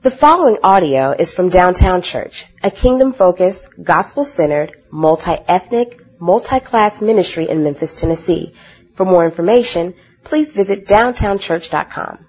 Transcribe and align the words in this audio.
The 0.00 0.12
following 0.12 0.58
audio 0.62 1.10
is 1.10 1.34
from 1.34 1.48
Downtown 1.48 2.02
Church, 2.02 2.46
a 2.62 2.70
kingdom-focused, 2.70 3.82
gospel-centered, 3.82 4.84
multi-ethnic, 4.92 6.20
multi-class 6.20 7.02
ministry 7.02 7.48
in 7.48 7.64
Memphis, 7.64 8.00
Tennessee. 8.00 8.54
For 8.94 9.04
more 9.04 9.24
information, 9.24 9.94
please 10.22 10.52
visit 10.52 10.86
downtownchurch.com. 10.86 12.24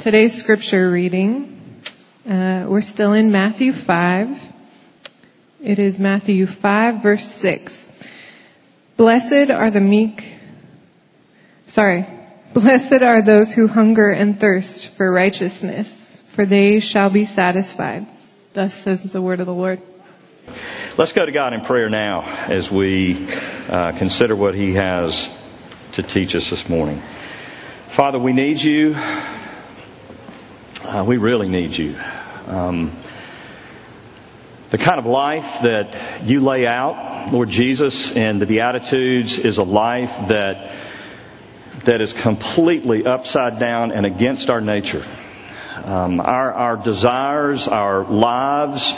Today's 0.00 0.36
scripture 0.36 0.90
reading, 0.90 1.80
uh, 2.28 2.66
we're 2.66 2.82
still 2.82 3.12
in 3.12 3.30
Matthew 3.30 3.72
5. 3.72 4.52
It 5.62 5.78
is 5.78 6.00
Matthew 6.00 6.48
5 6.48 7.04
verse 7.04 7.24
6. 7.24 7.88
Blessed 8.96 9.50
are 9.52 9.70
the 9.70 9.80
meek, 9.80 10.26
sorry, 11.68 12.04
blessed 12.52 13.02
are 13.02 13.22
those 13.22 13.54
who 13.54 13.68
hunger 13.68 14.10
and 14.10 14.40
thirst 14.40 14.96
for 14.96 15.12
righteousness 15.12 16.03
for 16.34 16.44
they 16.44 16.80
shall 16.80 17.10
be 17.10 17.24
satisfied. 17.24 18.06
Thus 18.52 18.74
says 18.74 19.02
the 19.04 19.22
word 19.22 19.40
of 19.40 19.46
the 19.46 19.54
Lord. 19.54 19.80
Let's 20.98 21.12
go 21.12 21.24
to 21.24 21.32
God 21.32 21.52
in 21.52 21.60
prayer 21.62 21.88
now 21.88 22.22
as 22.22 22.70
we 22.70 23.28
uh, 23.68 23.92
consider 23.92 24.34
what 24.34 24.54
He 24.54 24.74
has 24.74 25.32
to 25.92 26.02
teach 26.02 26.34
us 26.34 26.50
this 26.50 26.68
morning. 26.68 27.02
Father, 27.88 28.18
we 28.18 28.32
need 28.32 28.60
you. 28.60 28.94
Uh, 30.84 31.04
we 31.06 31.16
really 31.16 31.48
need 31.48 31.76
you. 31.76 31.96
Um, 32.46 32.92
the 34.70 34.78
kind 34.78 34.98
of 34.98 35.06
life 35.06 35.60
that 35.62 36.24
you 36.24 36.40
lay 36.40 36.66
out, 36.66 37.32
Lord 37.32 37.48
Jesus, 37.48 38.14
in 38.16 38.40
the 38.40 38.46
Beatitudes 38.46 39.38
is 39.38 39.58
a 39.58 39.62
life 39.62 40.28
that 40.28 40.72
that 41.84 42.00
is 42.00 42.12
completely 42.12 43.04
upside 43.04 43.60
down 43.60 43.92
and 43.92 44.06
against 44.06 44.50
our 44.50 44.60
nature. 44.60 45.04
Um, 45.74 46.20
our, 46.20 46.52
our 46.52 46.76
desires, 46.76 47.66
our 47.66 48.04
lives, 48.04 48.94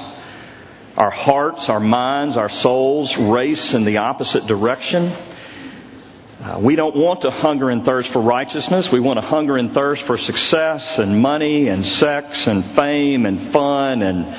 our 0.96 1.10
hearts, 1.10 1.70
our 1.70 1.80
minds, 1.80 2.36
our 2.36 2.50
souls 2.50 3.16
race 3.16 3.72
in 3.72 3.84
the 3.84 3.98
opposite 3.98 4.46
direction. 4.46 5.10
Uh, 6.42 6.58
we 6.60 6.76
don't 6.76 6.94
want 6.94 7.22
to 7.22 7.30
hunger 7.30 7.70
and 7.70 7.84
thirst 7.84 8.10
for 8.10 8.20
righteousness. 8.20 8.92
We 8.92 9.00
want 9.00 9.18
to 9.18 9.24
hunger 9.24 9.56
and 9.56 9.72
thirst 9.72 10.02
for 10.02 10.18
success 10.18 10.98
and 10.98 11.20
money 11.20 11.68
and 11.68 11.84
sex 11.84 12.46
and 12.46 12.62
fame 12.62 13.24
and 13.24 13.40
fun 13.40 14.02
and 14.02 14.36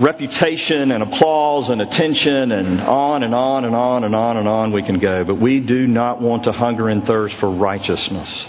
reputation 0.00 0.90
and 0.90 1.02
applause 1.02 1.70
and 1.70 1.80
attention 1.80 2.50
and 2.50 2.80
on 2.80 3.22
and 3.22 3.34
on 3.34 3.64
and 3.64 3.74
on 3.74 4.02
and 4.02 4.14
on 4.14 4.36
and 4.36 4.48
on 4.48 4.72
we 4.72 4.82
can 4.82 4.98
go. 4.98 5.24
But 5.24 5.36
we 5.36 5.60
do 5.60 5.86
not 5.86 6.20
want 6.20 6.44
to 6.44 6.52
hunger 6.52 6.88
and 6.88 7.06
thirst 7.06 7.34
for 7.34 7.48
righteousness. 7.48 8.48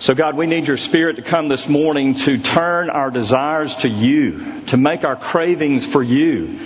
So 0.00 0.14
God, 0.14 0.34
we 0.34 0.46
need 0.46 0.66
your 0.66 0.78
spirit 0.78 1.16
to 1.16 1.22
come 1.22 1.48
this 1.48 1.68
morning 1.68 2.14
to 2.14 2.38
turn 2.38 2.88
our 2.88 3.10
desires 3.10 3.76
to 3.76 3.88
you, 3.90 4.62
to 4.68 4.78
make 4.78 5.04
our 5.04 5.14
cravings 5.14 5.84
for 5.84 6.02
you, 6.02 6.58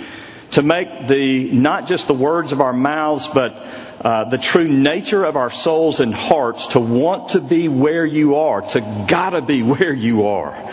to 0.51 0.61
make 0.61 1.09
the, 1.09 1.51
not 1.51 1.89
just 1.89 2.07
the 2.07 2.13
words 2.13 2.53
of 2.53 2.61
our 2.61 2.71
mouths, 2.71 3.27
but 3.27 3.51
uh, 3.99 4.29
the 4.29 4.37
true 4.37 4.69
nature 4.69 5.25
of 5.25 5.35
our 5.35 5.51
souls 5.51 5.99
and 5.99 6.13
hearts 6.13 6.67
to 6.67 6.79
want 6.79 7.31
to 7.31 7.41
be 7.41 7.67
where 7.67 8.05
you 8.05 8.37
are, 8.37 8.61
to 8.61 9.05
gotta 9.09 9.41
be 9.41 9.61
where 9.73 9.93
you 9.93 10.27
are. 10.27 10.71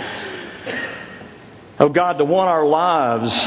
Oh 1.80 1.88
God, 1.88 2.18
to 2.18 2.24
want 2.24 2.48
our 2.48 2.64
lives 2.64 3.44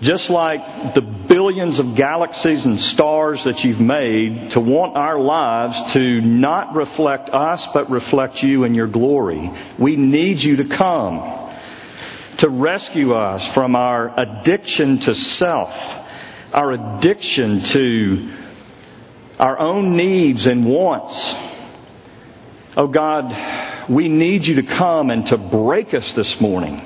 just 0.00 0.30
like 0.30 0.94
the 0.94 1.02
billions 1.02 1.78
of 1.78 1.94
galaxies 1.94 2.64
and 2.64 2.80
stars 2.80 3.44
that 3.44 3.64
you've 3.64 3.80
made, 3.80 4.52
to 4.52 4.60
want 4.60 4.96
our 4.96 5.18
lives 5.18 5.92
to 5.92 6.20
not 6.22 6.74
reflect 6.74 7.28
us, 7.30 7.66
but 7.66 7.90
reflect 7.90 8.42
you 8.42 8.64
and 8.64 8.74
your 8.74 8.86
glory. 8.86 9.50
We 9.78 9.96
need 9.96 10.42
you 10.42 10.56
to 10.56 10.64
come 10.64 11.50
to 12.38 12.48
rescue 12.48 13.12
us 13.12 13.46
from 13.46 13.76
our 13.76 14.18
addiction 14.18 15.00
to 15.00 15.14
self, 15.14 15.98
our 16.54 16.72
addiction 16.72 17.60
to 17.60 18.30
our 19.38 19.58
own 19.58 19.96
needs 19.96 20.46
and 20.46 20.64
wants. 20.64 21.34
Oh 22.74 22.86
God, 22.86 23.36
we 23.90 24.08
need 24.08 24.46
you 24.46 24.54
to 24.56 24.62
come 24.62 25.10
and 25.10 25.26
to 25.26 25.36
break 25.36 25.92
us 25.92 26.14
this 26.14 26.40
morning, 26.40 26.80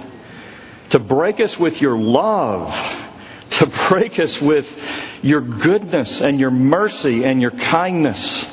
to 0.91 0.99
break 0.99 1.39
us 1.39 1.57
with 1.57 1.81
your 1.81 1.97
love 1.97 3.03
to 3.59 3.67
break 3.89 4.19
us 4.19 4.41
with 4.41 4.83
your 5.23 5.41
goodness 5.41 6.21
and 6.21 6.41
your 6.41 6.51
mercy 6.51 7.25
and 7.25 7.41
your 7.41 7.51
kindness. 7.51 8.51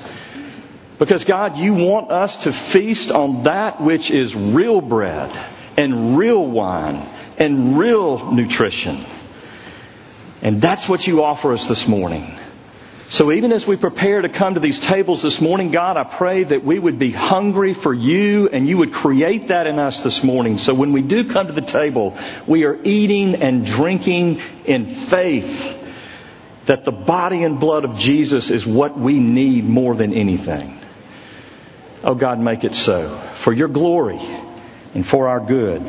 Because 1.00 1.26
God, 1.26 1.58
you 1.58 1.74
want 1.74 2.12
us 2.12 2.44
to 2.44 2.54
feast 2.54 3.12
on 3.12 3.44
that 3.44 3.82
which 3.82 4.12
is 4.12 4.36
real 4.36 4.82
bread 4.82 5.32
and 5.78 6.18
real 6.18 6.46
wine 6.46 7.04
and 7.38 7.78
real 7.78 8.32
nutrition. 8.32 9.04
And 10.44 10.62
that's 10.62 10.88
what 10.88 11.08
you 11.08 11.24
offer 11.24 11.54
us 11.54 11.68
this 11.68 11.88
morning. 11.88 12.38
So 13.12 13.34
even 13.34 13.52
as 13.52 13.68
we 13.68 13.76
prepare 13.76 14.22
to 14.22 14.30
come 14.30 14.54
to 14.54 14.62
these 14.62 14.80
tables 14.80 15.22
this 15.22 15.42
morning, 15.42 15.72
God, 15.72 15.98
I 15.98 16.06
pray 16.06 16.46
that 16.46 16.64
we 16.64 16.80
would 16.80 16.98
be 16.98 17.12
hungry 17.12 17.74
for 17.74 17.94
you 17.94 18.48
and 18.48 18.66
you 18.66 18.78
would 18.78 18.94
create 18.94 19.50
that 19.50 19.68
in 19.68 19.80
us 19.80 20.02
this 20.02 20.24
morning. 20.24 20.58
So 20.58 20.74
when 20.74 20.94
we 20.94 21.02
do 21.02 21.30
come 21.30 21.48
to 21.48 21.52
the 21.52 21.60
table, 21.60 22.18
we 22.48 22.64
are 22.64 22.82
eating 22.86 23.36
and 23.36 23.66
drinking 23.66 24.40
in 24.64 24.86
faith 24.86 25.78
that 26.68 26.86
the 26.86 26.94
body 26.94 27.44
and 27.44 27.60
blood 27.60 27.84
of 27.84 27.98
Jesus 27.98 28.50
is 28.50 28.66
what 28.66 28.98
we 28.98 29.20
need 29.20 29.66
more 29.66 29.94
than 29.94 30.14
anything. 30.14 30.80
Oh 32.06 32.16
God, 32.16 32.40
make 32.40 32.64
it 32.64 32.76
so. 32.76 33.10
For 33.34 33.52
your 33.52 33.68
glory 33.68 34.22
and 34.94 35.06
for 35.06 35.28
our 35.28 35.42
good. 35.42 35.84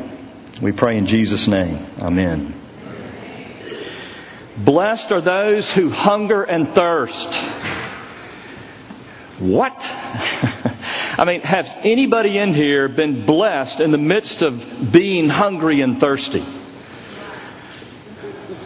We 0.61 0.73
pray 0.73 0.97
in 0.97 1.07
Jesus' 1.07 1.47
name. 1.47 1.85
Amen. 2.01 2.62
Blessed 4.57 5.11
are 5.11 5.21
those 5.21 5.73
who 5.73 5.89
hunger 5.89 6.43
and 6.43 6.67
thirst. 6.69 7.33
What? 9.39 9.75
I 11.17 11.25
mean, 11.25 11.41
has 11.41 11.73
anybody 11.81 12.37
in 12.37 12.53
here 12.53 12.87
been 12.87 13.25
blessed 13.25 13.81
in 13.81 13.91
the 13.91 13.97
midst 13.97 14.41
of 14.41 14.91
being 14.91 15.27
hungry 15.27 15.81
and 15.81 15.99
thirsty? 15.99 16.43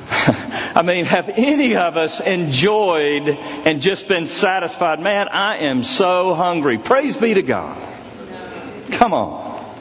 I 0.10 0.84
mean, 0.84 1.06
have 1.06 1.30
any 1.30 1.76
of 1.78 1.96
us 1.96 2.20
enjoyed 2.20 3.30
and 3.30 3.82
just 3.82 4.08
been 4.08 4.28
satisfied? 4.28 5.00
Man, 5.00 5.30
I 5.30 5.68
am 5.68 5.84
so 5.84 6.34
hungry. 6.34 6.78
Praise 6.78 7.16
be 7.16 7.34
to 7.34 7.42
God. 7.42 7.82
Come 8.92 9.14
on. 9.14 9.76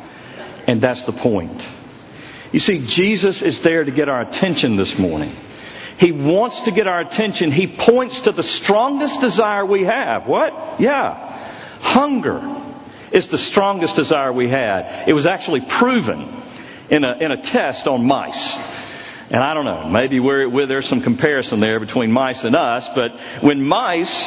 And 0.66 0.81
that's 0.81 1.05
the 1.05 1.12
point. 1.12 1.66
You 2.53 2.61
see, 2.61 2.84
Jesus 2.87 3.43
is 3.43 3.61
there 3.62 3.84
to 3.84 3.91
get 3.91 4.09
our 4.09 4.21
attention 4.21 4.77
this 4.77 4.99
morning. 4.99 5.34
He 5.99 6.12
wants 6.12 6.62
to 6.62 6.73
get 6.73 6.87
our 6.87 7.01
attention. 7.01 7.51
He 7.51 7.67
points 7.67 8.23
to 8.23 8.33
the 8.33 8.43
strongest 8.43 9.21
desire 9.21 9.65
we 9.65 9.84
have. 9.84 10.27
What? 10.27 10.81
Yeah. 10.81 11.37
Hunger 11.81 12.43
is 13.12 13.29
the 13.29 13.39
strongest 13.39 13.97
desire 13.97 14.33
we 14.33 14.49
had. 14.49 15.09
It 15.09 15.15
was 15.15 15.27
actually 15.27 15.62
proven 15.62 16.29
in 16.91 17.05
a, 17.05 17.17
in 17.19 17.33
a 17.33 17.41
test 17.41 17.89
on 17.89 18.05
mice. 18.05 18.55
And 19.31 19.43
I 19.43 19.55
don't 19.55 19.65
know, 19.65 19.89
maybe 19.89 20.21
we're, 20.21 20.67
there's 20.67 20.87
some 20.87 21.01
comparison 21.01 21.59
there 21.59 21.81
between 21.81 22.13
mice 22.13 22.45
and 22.45 22.55
us, 22.55 22.89
but 22.95 23.13
when 23.41 23.65
mice 23.65 24.25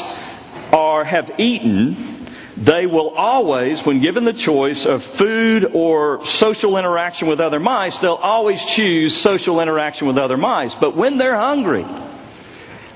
are, 0.73 1.05
have 1.05 1.39
eaten 1.39 2.18
they 2.59 2.85
will 2.85 3.11
always, 3.11 3.85
when 3.85 4.01
given 4.01 4.25
the 4.25 4.33
choice 4.33 4.85
of 4.85 5.01
food 5.01 5.71
or 5.73 6.25
social 6.25 6.75
interaction 6.77 7.29
with 7.29 7.39
other 7.39 7.59
mice, 7.59 7.99
they'll 7.99 8.13
always 8.15 8.63
choose 8.63 9.15
social 9.15 9.61
interaction 9.61 10.07
with 10.07 10.17
other 10.17 10.35
mice. 10.35 10.75
But 10.75 10.93
when 10.93 11.17
they're 11.17 11.37
hungry, 11.37 11.85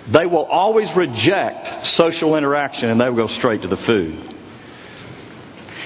they 0.10 0.26
will 0.26 0.44
always 0.44 0.94
reject 0.98 1.86
social 1.86 2.36
interaction 2.36 2.90
and 2.90 3.00
they 3.00 3.08
will 3.08 3.16
go 3.16 3.28
straight 3.28 3.62
to 3.62 3.70
the 3.70 3.78
food. 3.78 4.18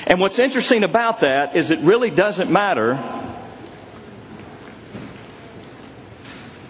And 0.08 0.20
what's 0.20 0.40
interesting 0.40 0.84
about 0.84 1.20
that 1.20 1.56
is 1.56 1.70
it 1.70 1.80
really 1.80 2.10
doesn't 2.10 2.50
matter 2.50 2.98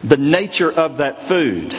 the 0.04 0.18
nature 0.18 0.72
of 0.72 0.98
that 0.98 1.22
food. 1.22 1.74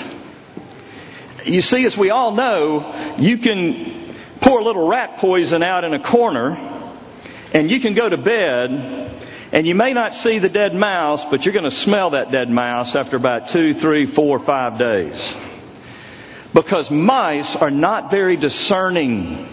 You 1.45 1.61
see, 1.61 1.85
as 1.85 1.99
we 1.99 2.11
all 2.11 2.33
know, 2.33 3.15
you 3.19 3.37
can 3.39 3.98
pour 4.49 4.61
a 4.61 4.65
little 4.65 4.89
rat 4.89 5.19
poison 5.19 5.63
out 5.63 5.85
in 5.85 5.93
a 5.93 6.03
corner, 6.03 6.57
and 7.53 7.71
you 7.71 7.81
can 7.81 7.93
go 7.93 8.09
to 8.09 8.17
bed, 8.17 9.21
and 9.53 9.67
you 9.67 9.75
may 9.75 9.93
not 9.93 10.15
see 10.15 10.39
the 10.39 10.49
dead 10.49 10.75
mouse, 10.75 11.23
but 11.27 11.45
you're 11.45 11.53
going 11.53 11.67
to 11.67 11.71
smell 11.71 12.11
that 12.11 12.31
dead 12.31 12.49
mouse 12.49 12.97
after 12.97 13.17
about 13.17 13.51
two, 13.51 13.75
three, 13.75 14.07
four, 14.07 14.39
five 14.39 14.79
days. 14.79 15.37
Because 16.55 16.91
mice 16.91 17.57
are 17.57 17.71
not 17.71 18.11
very 18.11 18.37
discerning. 18.37 19.47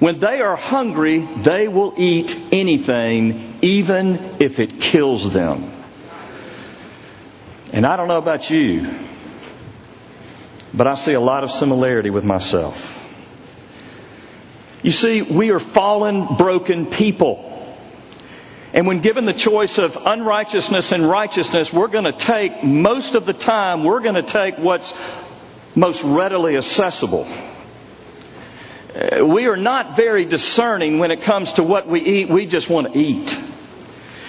When 0.00 0.18
they 0.18 0.42
are 0.42 0.56
hungry, 0.56 1.20
they 1.20 1.66
will 1.66 1.94
eat 1.96 2.38
anything, 2.52 3.54
even 3.62 4.18
if 4.38 4.60
it 4.60 4.82
kills 4.82 5.32
them. 5.32 5.72
And 7.72 7.86
I 7.86 7.96
don't 7.96 8.08
know 8.08 8.18
about 8.18 8.50
you, 8.50 8.86
but 10.74 10.86
I 10.86 10.94
see 10.96 11.14
a 11.14 11.20
lot 11.20 11.42
of 11.42 11.50
similarity 11.50 12.10
with 12.10 12.24
myself. 12.24 12.99
You 14.82 14.90
see, 14.90 15.22
we 15.22 15.50
are 15.50 15.58
fallen, 15.58 16.36
broken 16.36 16.86
people. 16.86 17.46
And 18.72 18.86
when 18.86 19.00
given 19.00 19.24
the 19.24 19.34
choice 19.34 19.78
of 19.78 19.96
unrighteousness 19.96 20.92
and 20.92 21.08
righteousness, 21.08 21.72
we're 21.72 21.88
going 21.88 22.04
to 22.04 22.12
take, 22.12 22.62
most 22.62 23.14
of 23.14 23.26
the 23.26 23.32
time, 23.32 23.84
we're 23.84 24.00
going 24.00 24.14
to 24.14 24.22
take 24.22 24.58
what's 24.58 24.94
most 25.74 26.02
readily 26.02 26.56
accessible. 26.56 27.28
We 29.22 29.46
are 29.46 29.56
not 29.56 29.96
very 29.96 30.24
discerning 30.24 30.98
when 30.98 31.10
it 31.10 31.22
comes 31.22 31.54
to 31.54 31.62
what 31.62 31.86
we 31.86 32.00
eat. 32.00 32.28
We 32.28 32.46
just 32.46 32.68
want 32.68 32.92
to 32.92 32.98
eat. 32.98 33.38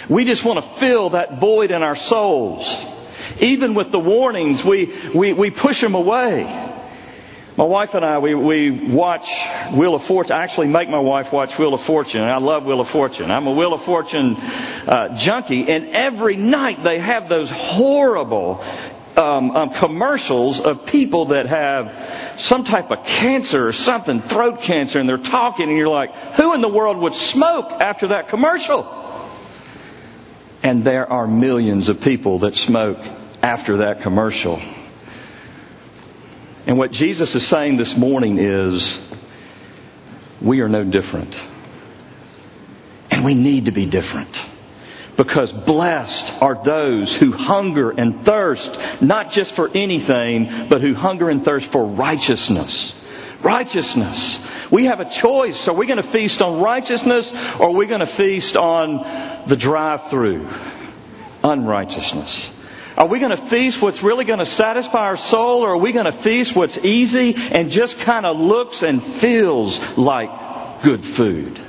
We 0.09 0.25
just 0.25 0.43
want 0.43 0.57
to 0.57 0.79
fill 0.79 1.11
that 1.11 1.39
void 1.39 1.71
in 1.71 1.83
our 1.83 1.95
souls. 1.95 2.75
Even 3.39 3.73
with 3.73 3.91
the 3.91 3.99
warnings, 3.99 4.63
we, 4.63 4.93
we, 5.13 5.33
we 5.33 5.49
push 5.51 5.81
them 5.81 5.95
away. 5.95 6.70
My 7.57 7.65
wife 7.65 7.95
and 7.95 8.05
I, 8.05 8.19
we, 8.19 8.33
we 8.33 8.71
watch 8.71 9.29
Wheel 9.73 9.93
of 9.93 10.03
Fortune. 10.03 10.37
I 10.37 10.43
actually 10.43 10.67
make 10.67 10.87
my 10.87 10.99
wife 10.99 11.33
watch 11.33 11.59
Wheel 11.59 11.73
of 11.73 11.81
Fortune. 11.81 12.21
I 12.21 12.37
love 12.37 12.63
Wheel 12.65 12.79
of 12.79 12.87
Fortune. 12.87 13.29
I'm 13.29 13.45
a 13.45 13.51
Wheel 13.51 13.73
of 13.73 13.81
Fortune 13.81 14.37
uh, 14.37 15.13
junkie, 15.15 15.69
and 15.69 15.89
every 15.89 16.37
night 16.37 16.81
they 16.81 16.99
have 16.99 17.27
those 17.27 17.49
horrible 17.49 18.63
um, 19.17 19.51
um, 19.51 19.69
commercials 19.71 20.61
of 20.61 20.85
people 20.85 21.25
that 21.25 21.45
have 21.47 22.39
some 22.39 22.63
type 22.63 22.89
of 22.89 23.05
cancer 23.05 23.67
or 23.67 23.73
something, 23.73 24.21
throat 24.21 24.61
cancer, 24.61 25.01
and 25.01 25.09
they're 25.09 25.17
talking, 25.17 25.67
and 25.67 25.77
you're 25.77 25.89
like, 25.89 26.15
who 26.35 26.53
in 26.53 26.61
the 26.61 26.69
world 26.69 26.97
would 26.97 27.15
smoke 27.15 27.69
after 27.69 28.09
that 28.09 28.29
commercial? 28.29 28.87
And 30.63 30.85
there 30.85 31.11
are 31.11 31.27
millions 31.27 31.89
of 31.89 31.99
people 31.99 32.39
that 32.39 32.55
smoke 32.55 32.99
after 33.43 33.77
that 33.77 34.03
commercial. 34.03 34.61
And 36.67 36.77
what 36.77 36.91
Jesus 36.91 37.35
is 37.35 37.45
saying 37.45 37.77
this 37.77 37.97
morning 37.97 38.37
is, 38.37 39.09
we 40.41 40.61
are 40.61 40.69
no 40.69 40.83
different. 40.83 41.39
And 43.09 43.25
we 43.25 43.33
need 43.33 43.65
to 43.65 43.71
be 43.71 43.85
different. 43.85 44.43
Because 45.17 45.51
blessed 45.51 46.41
are 46.41 46.63
those 46.63 47.15
who 47.15 47.31
hunger 47.31 47.91
and 47.91 48.23
thirst, 48.23 49.01
not 49.01 49.31
just 49.31 49.53
for 49.53 49.69
anything, 49.75 50.67
but 50.69 50.81
who 50.81 50.93
hunger 50.93 51.29
and 51.29 51.43
thirst 51.43 51.67
for 51.67 51.85
righteousness. 51.85 52.95
Righteousness. 53.41 54.47
We 54.71 54.85
have 54.85 54.99
a 54.99 55.09
choice. 55.09 55.67
Are 55.67 55.75
we 55.75 55.85
going 55.85 55.97
to 55.97 56.03
feast 56.03 56.41
on 56.41 56.61
righteousness 56.61 57.31
or 57.59 57.69
are 57.69 57.75
we 57.75 57.87
going 57.87 57.99
to 57.99 58.05
feast 58.05 58.55
on 58.55 59.47
the 59.47 59.57
drive 59.57 60.09
through? 60.09 60.47
Unrighteousness. 61.43 62.49
Are 63.01 63.07
we 63.07 63.17
going 63.17 63.31
to 63.31 63.37
feast 63.37 63.81
what's 63.81 64.03
really 64.03 64.25
going 64.25 64.37
to 64.37 64.45
satisfy 64.45 64.99
our 64.99 65.17
soul, 65.17 65.61
or 65.61 65.71
are 65.71 65.77
we 65.77 65.91
going 65.91 66.05
to 66.05 66.11
feast 66.11 66.55
what's 66.55 66.85
easy 66.85 67.33
and 67.51 67.71
just 67.71 67.99
kind 68.01 68.27
of 68.27 68.39
looks 68.39 68.83
and 68.83 69.01
feels 69.01 69.97
like 69.97 70.83
good 70.83 71.03
food? 71.03 71.59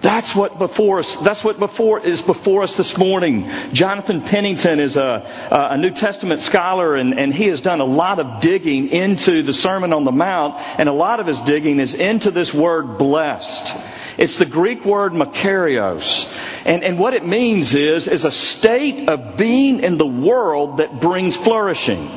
That's 0.00 0.34
what 0.34 0.58
before 0.58 0.98
us. 0.98 1.14
That's 1.14 1.44
what 1.44 1.60
before 1.60 2.04
is 2.04 2.20
before 2.20 2.64
us 2.64 2.76
this 2.76 2.98
morning. 2.98 3.48
Jonathan 3.72 4.22
Pennington 4.22 4.80
is 4.80 4.96
a, 4.96 5.24
a 5.52 5.78
New 5.78 5.90
Testament 5.90 6.40
scholar, 6.40 6.96
and, 6.96 7.16
and 7.16 7.32
he 7.32 7.46
has 7.46 7.60
done 7.60 7.78
a 7.78 7.84
lot 7.84 8.18
of 8.18 8.40
digging 8.40 8.88
into 8.88 9.44
the 9.44 9.54
Sermon 9.54 9.92
on 9.92 10.02
the 10.02 10.10
Mount, 10.10 10.56
and 10.80 10.88
a 10.88 10.92
lot 10.92 11.20
of 11.20 11.28
his 11.28 11.38
digging 11.38 11.78
is 11.78 11.94
into 11.94 12.32
this 12.32 12.52
word 12.52 12.98
"blessed." 12.98 13.72
It's 14.18 14.36
the 14.36 14.46
Greek 14.46 14.84
word 14.84 15.12
makarios. 15.12 16.26
And, 16.66 16.82
and 16.82 16.98
what 16.98 17.14
it 17.14 17.24
means 17.24 17.76
is, 17.76 18.08
is 18.08 18.24
a 18.24 18.32
state 18.32 19.08
of 19.08 19.36
being 19.36 19.80
in 19.80 19.96
the 19.96 20.06
world 20.06 20.78
that 20.78 21.00
brings 21.00 21.36
flourishing. 21.36 22.10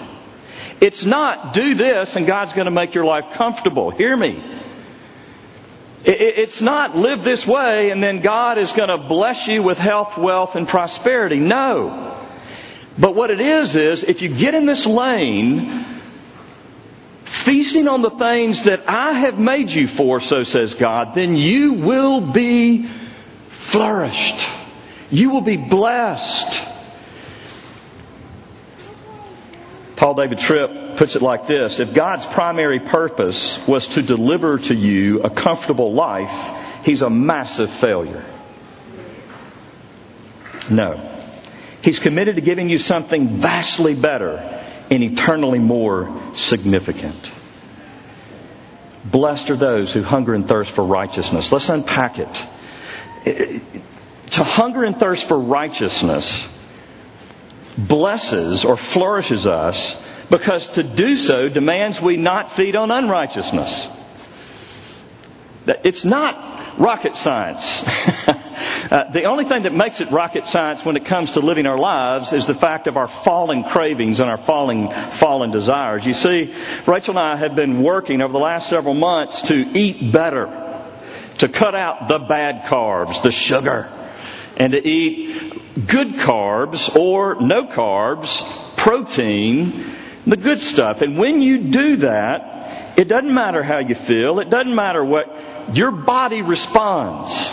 It's 0.81 1.05
not 1.05 1.53
do 1.53 1.75
this 1.75 2.15
and 2.15 2.25
God's 2.25 2.53
going 2.53 2.65
to 2.65 2.71
make 2.71 2.95
your 2.95 3.05
life 3.05 3.33
comfortable. 3.33 3.91
Hear 3.91 4.17
me. 4.17 4.43
It's 6.03 6.59
not 6.59 6.97
live 6.97 7.23
this 7.23 7.45
way 7.45 7.91
and 7.91 8.01
then 8.01 8.21
God 8.21 8.57
is 8.57 8.71
going 8.71 8.89
to 8.89 8.97
bless 8.97 9.47
you 9.47 9.61
with 9.61 9.77
health, 9.77 10.17
wealth, 10.17 10.55
and 10.55 10.67
prosperity. 10.67 11.39
No. 11.39 12.17
But 12.97 13.15
what 13.15 13.29
it 13.29 13.39
is, 13.39 13.75
is 13.75 14.03
if 14.03 14.23
you 14.23 14.29
get 14.29 14.55
in 14.55 14.65
this 14.65 14.87
lane, 14.87 15.85
feasting 17.41 17.87
on 17.87 18.01
the 18.01 18.09
things 18.09 18.63
that 18.63 18.87
I 18.87 19.13
have 19.13 19.39
made 19.39 19.71
you 19.71 19.87
for, 19.87 20.19
so 20.19 20.43
says 20.43 20.73
God, 20.73 21.15
then 21.15 21.35
you 21.35 21.73
will 21.73 22.21
be 22.21 22.85
flourished. 23.49 24.47
You 25.09 25.31
will 25.31 25.41
be 25.41 25.57
blessed. 25.57 26.67
Paul 29.95 30.15
David 30.15 30.39
Tripp 30.39 30.97
puts 30.97 31.15
it 31.15 31.21
like 31.21 31.47
this 31.47 31.79
If 31.79 31.93
God's 31.93 32.25
primary 32.25 32.79
purpose 32.79 33.65
was 33.67 33.87
to 33.89 34.01
deliver 34.01 34.57
to 34.57 34.75
you 34.75 35.21
a 35.21 35.29
comfortable 35.29 35.93
life, 35.93 36.83
he's 36.83 37.01
a 37.01 37.09
massive 37.09 37.69
failure. 37.69 38.25
No. 40.69 41.07
He's 41.83 41.99
committed 41.99 42.35
to 42.35 42.41
giving 42.41 42.69
you 42.69 42.77
something 42.77 43.27
vastly 43.27 43.95
better 43.95 44.37
and 44.91 45.03
eternally 45.03 45.59
more 45.59 46.21
significant. 46.33 47.30
Blessed 49.03 49.49
are 49.49 49.55
those 49.55 49.91
who 49.91 50.03
hunger 50.03 50.33
and 50.33 50.47
thirst 50.47 50.71
for 50.71 50.83
righteousness. 50.83 51.51
Let's 51.51 51.69
unpack 51.69 52.19
it. 52.19 53.65
To 54.31 54.43
hunger 54.43 54.83
and 54.83 54.97
thirst 54.97 55.27
for 55.27 55.39
righteousness 55.39 56.47
blesses 57.77 58.65
or 58.65 58.77
flourishes 58.77 59.47
us 59.47 60.01
because 60.29 60.67
to 60.73 60.83
do 60.83 61.15
so 61.15 61.49
demands 61.49 62.01
we 62.01 62.17
not 62.17 62.51
feed 62.51 62.75
on 62.75 62.91
unrighteousness. 62.91 63.87
It's 65.83 66.05
not 66.05 66.79
rocket 66.79 67.15
science. 67.15 67.83
uh, 68.53 69.11
the 69.11 69.23
only 69.25 69.45
thing 69.45 69.63
that 69.63 69.73
makes 69.73 70.01
it 70.01 70.11
rocket 70.11 70.45
science 70.45 70.83
when 70.83 70.97
it 70.97 71.05
comes 71.05 71.33
to 71.33 71.39
living 71.39 71.65
our 71.65 71.77
lives 71.77 72.33
is 72.33 72.47
the 72.47 72.55
fact 72.55 72.87
of 72.87 72.97
our 72.97 73.07
fallen 73.07 73.63
cravings 73.63 74.19
and 74.19 74.29
our 74.29 74.37
fallen, 74.37 74.89
fallen 75.11 75.51
desires. 75.51 76.05
You 76.05 76.13
see, 76.13 76.53
Rachel 76.85 77.17
and 77.17 77.19
I 77.19 77.35
have 77.37 77.55
been 77.55 77.81
working 77.81 78.21
over 78.21 78.33
the 78.33 78.39
last 78.39 78.69
several 78.69 78.93
months 78.93 79.43
to 79.43 79.55
eat 79.55 80.11
better, 80.11 80.47
to 81.39 81.47
cut 81.47 81.75
out 81.75 82.07
the 82.07 82.19
bad 82.19 82.65
carbs, 82.65 83.21
the 83.23 83.31
sugar, 83.31 83.89
and 84.57 84.73
to 84.73 84.87
eat 84.87 85.87
good 85.87 86.13
carbs 86.15 86.95
or 86.95 87.35
no 87.41 87.67
carbs, 87.67 88.75
protein, 88.77 89.85
the 90.25 90.37
good 90.37 90.59
stuff. 90.59 91.01
And 91.01 91.17
when 91.17 91.41
you 91.41 91.63
do 91.63 91.95
that, 91.97 92.97
it 92.97 93.07
doesn't 93.07 93.33
matter 93.33 93.63
how 93.63 93.79
you 93.79 93.95
feel. 93.95 94.39
It 94.39 94.49
doesn't 94.49 94.75
matter 94.75 95.03
what, 95.03 95.75
your 95.75 95.91
body 95.91 96.41
responds. 96.41 97.51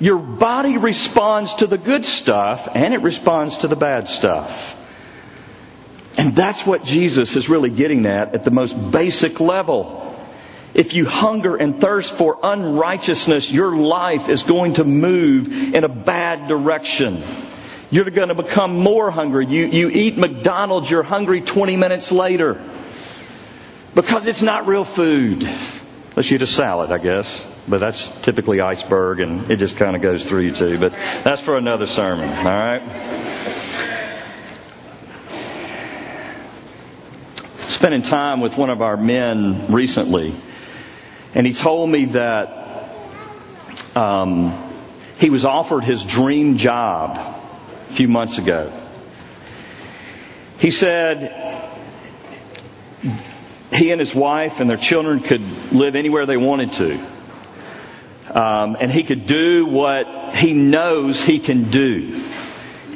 Your 0.00 0.18
body 0.18 0.78
responds 0.78 1.56
to 1.56 1.66
the 1.66 1.76
good 1.76 2.06
stuff 2.06 2.68
and 2.74 2.94
it 2.94 3.02
responds 3.02 3.58
to 3.58 3.68
the 3.68 3.76
bad 3.76 4.08
stuff. 4.08 4.76
And 6.18 6.34
that's 6.34 6.66
what 6.66 6.84
Jesus 6.84 7.36
is 7.36 7.48
really 7.48 7.70
getting 7.70 8.06
at 8.06 8.34
at 8.34 8.42
the 8.42 8.50
most 8.50 8.72
basic 8.90 9.40
level. 9.40 10.06
If 10.72 10.94
you 10.94 11.04
hunger 11.04 11.56
and 11.56 11.80
thirst 11.80 12.14
for 12.14 12.38
unrighteousness, 12.42 13.52
your 13.52 13.76
life 13.76 14.28
is 14.28 14.42
going 14.42 14.74
to 14.74 14.84
move 14.84 15.74
in 15.74 15.84
a 15.84 15.88
bad 15.88 16.48
direction. 16.48 17.22
You're 17.90 18.08
going 18.08 18.28
to 18.28 18.34
become 18.34 18.78
more 18.78 19.10
hungry. 19.10 19.46
You, 19.46 19.66
you 19.66 19.90
eat 19.90 20.16
McDonald's, 20.16 20.90
you're 20.90 21.02
hungry 21.02 21.40
20 21.42 21.76
minutes 21.76 22.10
later. 22.10 22.62
Because 23.94 24.26
it's 24.28 24.42
not 24.42 24.66
real 24.66 24.84
food. 24.84 25.42
Unless 26.10 26.30
you 26.30 26.36
eat 26.36 26.42
a 26.42 26.46
salad, 26.46 26.92
I 26.92 26.98
guess. 26.98 27.44
But 27.70 27.78
that's 27.78 28.08
typically 28.22 28.60
iceberg 28.60 29.20
and 29.20 29.48
it 29.50 29.56
just 29.56 29.76
kind 29.76 29.94
of 29.94 30.02
goes 30.02 30.24
through 30.24 30.40
you 30.40 30.52
too. 30.52 30.78
But 30.78 30.92
that's 31.22 31.40
for 31.40 31.56
another 31.56 31.86
sermon, 31.86 32.28
alright? 32.28 32.82
Spending 37.68 38.02
time 38.02 38.40
with 38.40 38.58
one 38.58 38.70
of 38.70 38.82
our 38.82 38.96
men 38.96 39.68
recently 39.68 40.34
and 41.34 41.46
he 41.46 41.54
told 41.54 41.88
me 41.88 42.06
that 42.06 42.90
um, 43.94 44.68
he 45.18 45.30
was 45.30 45.44
offered 45.44 45.84
his 45.84 46.04
dream 46.04 46.56
job 46.56 47.16
a 47.16 47.92
few 47.92 48.08
months 48.08 48.38
ago. 48.38 48.72
He 50.58 50.70
said 50.70 51.50
he 53.72 53.90
and 53.92 54.00
his 54.00 54.14
wife 54.14 54.60
and 54.60 54.68
their 54.68 54.76
children 54.76 55.20
could 55.20 55.42
live 55.72 55.94
anywhere 55.94 56.26
they 56.26 56.36
wanted 56.36 56.72
to. 56.74 57.19
Um, 58.40 58.76
and 58.80 58.90
he 58.90 59.02
could 59.02 59.26
do 59.26 59.66
what 59.66 60.34
he 60.34 60.52
knows 60.54 61.22
he 61.22 61.38
can 61.38 61.70
do. 61.70 62.22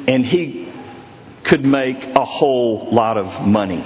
And 0.07 0.25
he 0.25 0.71
could 1.43 1.65
make 1.65 2.03
a 2.03 2.25
whole 2.25 2.89
lot 2.91 3.17
of 3.17 3.45
money 3.45 3.83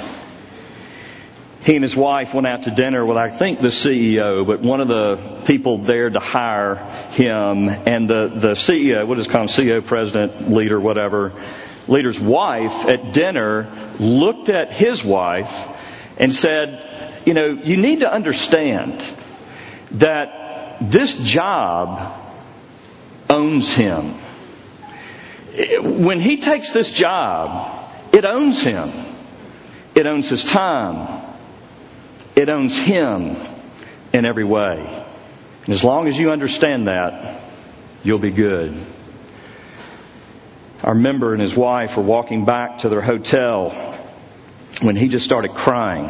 he 1.62 1.76
and 1.76 1.84
his 1.84 1.96
wife 1.96 2.34
went 2.34 2.48
out 2.48 2.64
to 2.64 2.72
dinner 2.72 3.06
with, 3.06 3.18
I 3.18 3.30
think, 3.30 3.60
the 3.60 3.68
CEO, 3.68 4.48
but 4.48 4.62
one 4.62 4.80
of 4.80 4.88
the 4.88 5.44
people 5.46 5.80
there 5.80 6.10
to 6.10 6.20
hire 6.20 6.76
him, 7.12 7.68
and 7.70 8.10
the, 8.10 8.28
the 8.28 8.52
CEO, 8.52 9.06
what 9.06 9.20
is 9.20 9.28
it 9.28 9.30
called, 9.30 9.50
CEO, 9.50 9.86
president, 9.86 10.50
leader, 10.50 10.80
whatever, 10.80 11.34
leader's 11.88 12.20
wife 12.20 12.86
at 12.88 13.14
dinner 13.14 13.70
looked 14.00 14.50
at 14.50 14.72
his 14.72 15.04
wife 15.04 15.68
and 16.18 16.34
said, 16.34 17.22
you 17.26 17.34
know, 17.34 17.48
you 17.48 17.76
need 17.76 18.00
to 18.00 18.12
understand 18.12 19.06
that 19.92 20.39
this 20.82 21.14
job 21.14 22.16
owns 23.30 23.74
him. 23.74 24.16
When 25.82 26.20
he 26.20 26.38
takes 26.38 26.74
this 26.74 26.92
job, 26.92 27.92
it 28.14 28.26
owns 28.26 28.62
him. 28.62 28.92
It 29.96 30.06
owns 30.06 30.30
his 30.30 30.44
time. 30.44 31.22
It 32.36 32.50
owns 32.50 32.78
him 32.78 33.36
in 34.14 34.26
every 34.26 34.46
way. 34.46 35.06
And 35.66 35.74
as 35.74 35.84
long 35.84 36.08
as 36.08 36.18
you 36.18 36.32
understand 36.32 36.88
that, 36.88 37.42
you'll 38.04 38.20
be 38.20 38.32
good. 38.32 38.76
Our 40.84 40.96
member 40.96 41.34
and 41.34 41.42
his 41.42 41.56
wife 41.56 41.98
were 41.98 42.04
walking 42.04 42.46
back 42.46 42.80
to 42.80 42.90
their 42.90 43.02
hotel 43.02 43.72
when 44.82 44.96
he 44.96 45.10
just 45.10 45.26
started 45.26 45.52
crying. 45.52 46.10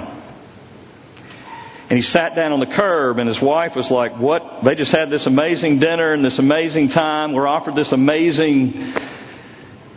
And 1.90 1.98
he 1.98 2.04
sat 2.04 2.36
down 2.36 2.52
on 2.52 2.60
the 2.60 2.68
curb 2.68 3.18
and 3.18 3.28
his 3.28 3.42
wife 3.42 3.76
was 3.76 3.90
like, 3.90 4.16
what? 4.16 4.64
They 4.64 4.76
just 4.76 4.92
had 4.92 5.10
this 5.10 5.26
amazing 5.26 5.80
dinner 5.80 6.14
and 6.14 6.24
this 6.24 6.38
amazing 6.38 6.90
time. 6.90 7.34
We're 7.34 7.48
offered 7.48 7.74
this 7.74 7.94
amazing 7.94 8.94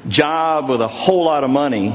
job 0.08 0.70
with 0.70 0.80
a 0.80 0.88
whole 0.88 1.26
lot 1.26 1.44
of 1.44 1.50
money. 1.50 1.90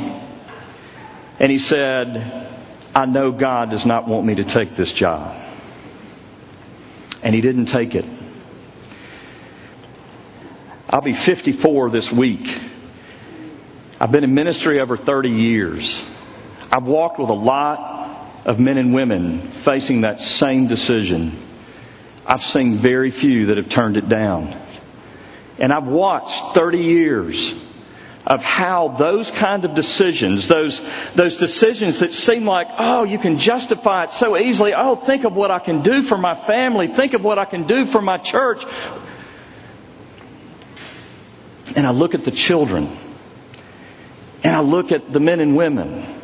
And 1.40 1.52
he 1.52 1.58
said, 1.58 2.48
I 2.94 3.06
know 3.06 3.32
God 3.32 3.72
does 3.72 3.88
not 3.88 4.08
want 4.08 4.26
me 4.26 4.36
to 4.36 4.44
take 4.44 4.76
this 4.76 4.92
job. 4.92 5.36
And 7.24 7.34
he 7.34 7.42
didn't 7.42 7.66
take 7.66 7.96
it. 7.96 8.06
I'll 10.88 11.02
be 11.02 11.14
54 11.14 11.90
this 11.90 12.12
week. 12.12 12.62
I've 14.00 14.12
been 14.12 14.24
in 14.24 14.36
ministry 14.36 14.80
over 14.80 14.96
30 14.96 15.32
years. 15.32 16.04
I've 16.72 16.86
walked 16.86 17.18
with 17.18 17.30
a 17.30 17.34
lot 17.34 17.97
of 18.48 18.60
men 18.60 18.78
and 18.78 18.94
women 18.94 19.42
facing 19.42 20.02
that 20.02 20.22
same 20.22 20.68
decision. 20.68 21.38
I've 22.26 22.42
seen 22.42 22.78
very 22.78 23.12
few 23.12 23.48
that 23.48 23.58
have 23.58 23.70
turned 23.70 23.98
it 23.98 24.08
down. 24.08 24.56
And 25.60 25.74
I've 25.74 25.88
watched 25.88 26.56
30 26.56 26.78
years 26.78 27.54
of 28.26 28.44
how 28.44 28.90
those 28.90 29.32
kind 29.32 29.66
of 29.66 29.76
decisions, 29.76 30.48
those, 30.48 30.82
those 31.14 31.38
decisions 31.38 32.00
that 32.00 32.14
seem 32.14 32.46
like, 32.46 32.68
oh, 32.78 33.04
you 33.04 33.18
can 33.20 33.38
justify 33.38 34.04
it 34.04 34.12
so 34.12 34.38
easily. 34.38 34.74
Oh, 34.74 34.96
think 34.96 35.26
of 35.26 35.36
what 35.36 35.52
I 35.52 35.60
can 35.60 35.82
do 35.82 36.02
for 36.02 36.18
my 36.18 36.36
family. 36.36 36.88
Think 36.88 37.14
of 37.14 37.24
what 37.24 37.38
I 37.40 37.46
can 37.46 37.68
do 37.68 37.86
for 37.86 38.02
my 38.02 38.18
church. 38.18 38.64
And 41.76 41.86
I 41.86 41.92
look 41.92 42.16
at 42.16 42.24
the 42.24 42.32
children 42.32 42.96
and 44.44 44.56
I 44.56 44.62
look 44.62 44.92
at 44.94 45.12
the 45.12 45.20
men 45.20 45.42
and 45.42 45.56
women 45.56 46.17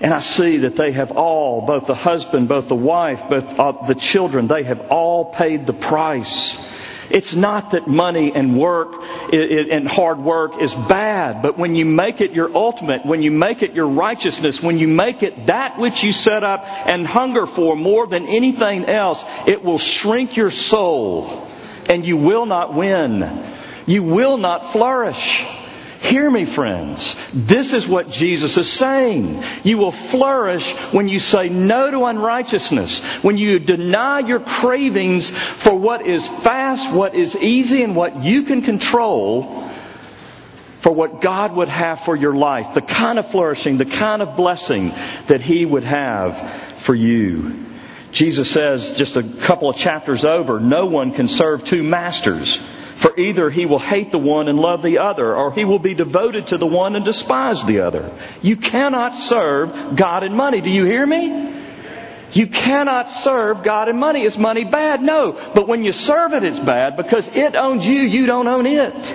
and 0.00 0.14
I 0.14 0.20
see 0.20 0.58
that 0.58 0.76
they 0.76 0.92
have 0.92 1.12
all, 1.12 1.62
both 1.66 1.86
the 1.86 1.94
husband, 1.94 2.48
both 2.48 2.68
the 2.68 2.76
wife, 2.76 3.28
both 3.28 3.58
uh, 3.58 3.86
the 3.86 3.94
children, 3.94 4.46
they 4.46 4.62
have 4.62 4.90
all 4.90 5.24
paid 5.24 5.66
the 5.66 5.72
price. 5.72 6.76
It's 7.10 7.34
not 7.34 7.70
that 7.70 7.86
money 7.86 8.32
and 8.34 8.58
work 8.58 9.02
and 9.32 9.88
hard 9.88 10.18
work 10.18 10.60
is 10.60 10.74
bad, 10.74 11.42
but 11.42 11.56
when 11.56 11.74
you 11.74 11.86
make 11.86 12.20
it 12.20 12.32
your 12.32 12.54
ultimate, 12.54 13.06
when 13.06 13.22
you 13.22 13.30
make 13.30 13.62
it 13.62 13.72
your 13.72 13.88
righteousness, 13.88 14.62
when 14.62 14.78
you 14.78 14.88
make 14.88 15.22
it 15.22 15.46
that 15.46 15.78
which 15.78 16.04
you 16.04 16.12
set 16.12 16.44
up 16.44 16.64
and 16.66 17.06
hunger 17.06 17.46
for 17.46 17.76
more 17.76 18.06
than 18.06 18.26
anything 18.26 18.84
else, 18.84 19.24
it 19.46 19.64
will 19.64 19.78
shrink 19.78 20.36
your 20.36 20.50
soul 20.50 21.48
and 21.88 22.04
you 22.04 22.18
will 22.18 22.44
not 22.44 22.74
win. 22.74 23.42
You 23.86 24.02
will 24.02 24.36
not 24.36 24.72
flourish. 24.72 25.46
Hear 26.08 26.30
me, 26.30 26.46
friends. 26.46 27.14
This 27.34 27.74
is 27.74 27.86
what 27.86 28.10
Jesus 28.10 28.56
is 28.56 28.72
saying. 28.72 29.42
You 29.62 29.76
will 29.76 29.92
flourish 29.92 30.72
when 30.90 31.06
you 31.06 31.20
say 31.20 31.50
no 31.50 31.90
to 31.90 32.06
unrighteousness, 32.06 33.04
when 33.22 33.36
you 33.36 33.58
deny 33.58 34.20
your 34.20 34.40
cravings 34.40 35.28
for 35.28 35.78
what 35.78 36.06
is 36.06 36.26
fast, 36.26 36.90
what 36.90 37.14
is 37.14 37.36
easy, 37.36 37.82
and 37.82 37.94
what 37.94 38.24
you 38.24 38.44
can 38.44 38.62
control 38.62 39.68
for 40.80 40.92
what 40.92 41.20
God 41.20 41.54
would 41.54 41.68
have 41.68 42.00
for 42.00 42.16
your 42.16 42.34
life, 42.34 42.72
the 42.72 42.80
kind 42.80 43.18
of 43.18 43.30
flourishing, 43.30 43.76
the 43.76 43.84
kind 43.84 44.22
of 44.22 44.34
blessing 44.34 44.92
that 45.26 45.42
He 45.42 45.66
would 45.66 45.84
have 45.84 46.38
for 46.78 46.94
you. 46.94 47.66
Jesus 48.12 48.50
says 48.50 48.94
just 48.94 49.16
a 49.16 49.22
couple 49.22 49.68
of 49.68 49.76
chapters 49.76 50.24
over, 50.24 50.58
no 50.58 50.86
one 50.86 51.12
can 51.12 51.28
serve 51.28 51.66
two 51.66 51.82
masters. 51.82 52.58
For 52.98 53.16
either 53.16 53.48
he 53.48 53.64
will 53.64 53.78
hate 53.78 54.10
the 54.10 54.18
one 54.18 54.48
and 54.48 54.58
love 54.58 54.82
the 54.82 54.98
other, 54.98 55.32
or 55.36 55.54
he 55.54 55.64
will 55.64 55.78
be 55.78 55.94
devoted 55.94 56.48
to 56.48 56.58
the 56.58 56.66
one 56.66 56.96
and 56.96 57.04
despise 57.04 57.64
the 57.64 57.82
other. 57.82 58.10
You 58.42 58.56
cannot 58.56 59.14
serve 59.14 59.94
God 59.94 60.24
and 60.24 60.34
money. 60.34 60.60
Do 60.60 60.68
you 60.68 60.84
hear 60.84 61.06
me? 61.06 61.54
You 62.32 62.48
cannot 62.48 63.12
serve 63.12 63.62
God 63.62 63.88
and 63.88 64.00
money. 64.00 64.24
Is 64.24 64.36
money 64.36 64.64
bad? 64.64 65.00
No. 65.00 65.38
But 65.54 65.68
when 65.68 65.84
you 65.84 65.92
serve 65.92 66.32
it, 66.32 66.42
it's 66.42 66.58
bad 66.58 66.96
because 66.96 67.28
it 67.36 67.54
owns 67.54 67.86
you, 67.86 68.00
you 68.00 68.26
don't 68.26 68.48
own 68.48 68.66
it. 68.66 69.14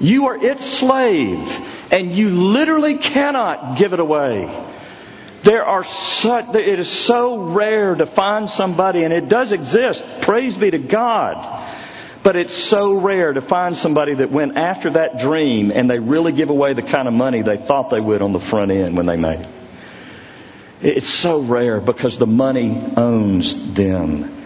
You 0.00 0.26
are 0.26 0.44
its 0.44 0.64
slave, 0.64 1.92
and 1.92 2.10
you 2.10 2.30
literally 2.30 2.98
cannot 2.98 3.78
give 3.78 3.92
it 3.92 4.00
away. 4.00 4.50
There 5.44 5.64
are 5.64 5.84
such, 5.84 6.56
it 6.56 6.80
is 6.80 6.90
so 6.90 7.38
rare 7.38 7.94
to 7.94 8.04
find 8.04 8.50
somebody, 8.50 9.04
and 9.04 9.14
it 9.14 9.28
does 9.28 9.52
exist, 9.52 10.04
praise 10.22 10.56
be 10.56 10.72
to 10.72 10.78
God, 10.78 11.36
but 12.26 12.34
it's 12.34 12.56
so 12.56 12.94
rare 12.94 13.32
to 13.32 13.40
find 13.40 13.78
somebody 13.78 14.14
that 14.14 14.32
went 14.32 14.56
after 14.56 14.90
that 14.90 15.20
dream 15.20 15.70
and 15.70 15.88
they 15.88 16.00
really 16.00 16.32
give 16.32 16.50
away 16.50 16.72
the 16.72 16.82
kind 16.82 17.06
of 17.06 17.14
money 17.14 17.42
they 17.42 17.56
thought 17.56 17.88
they 17.88 18.00
would 18.00 18.20
on 18.20 18.32
the 18.32 18.40
front 18.40 18.72
end 18.72 18.96
when 18.96 19.06
they 19.06 19.16
made 19.16 19.38
it. 19.42 19.48
It's 20.82 21.08
so 21.08 21.38
rare 21.38 21.78
because 21.78 22.18
the 22.18 22.26
money 22.26 22.82
owns 22.96 23.74
them. 23.74 24.44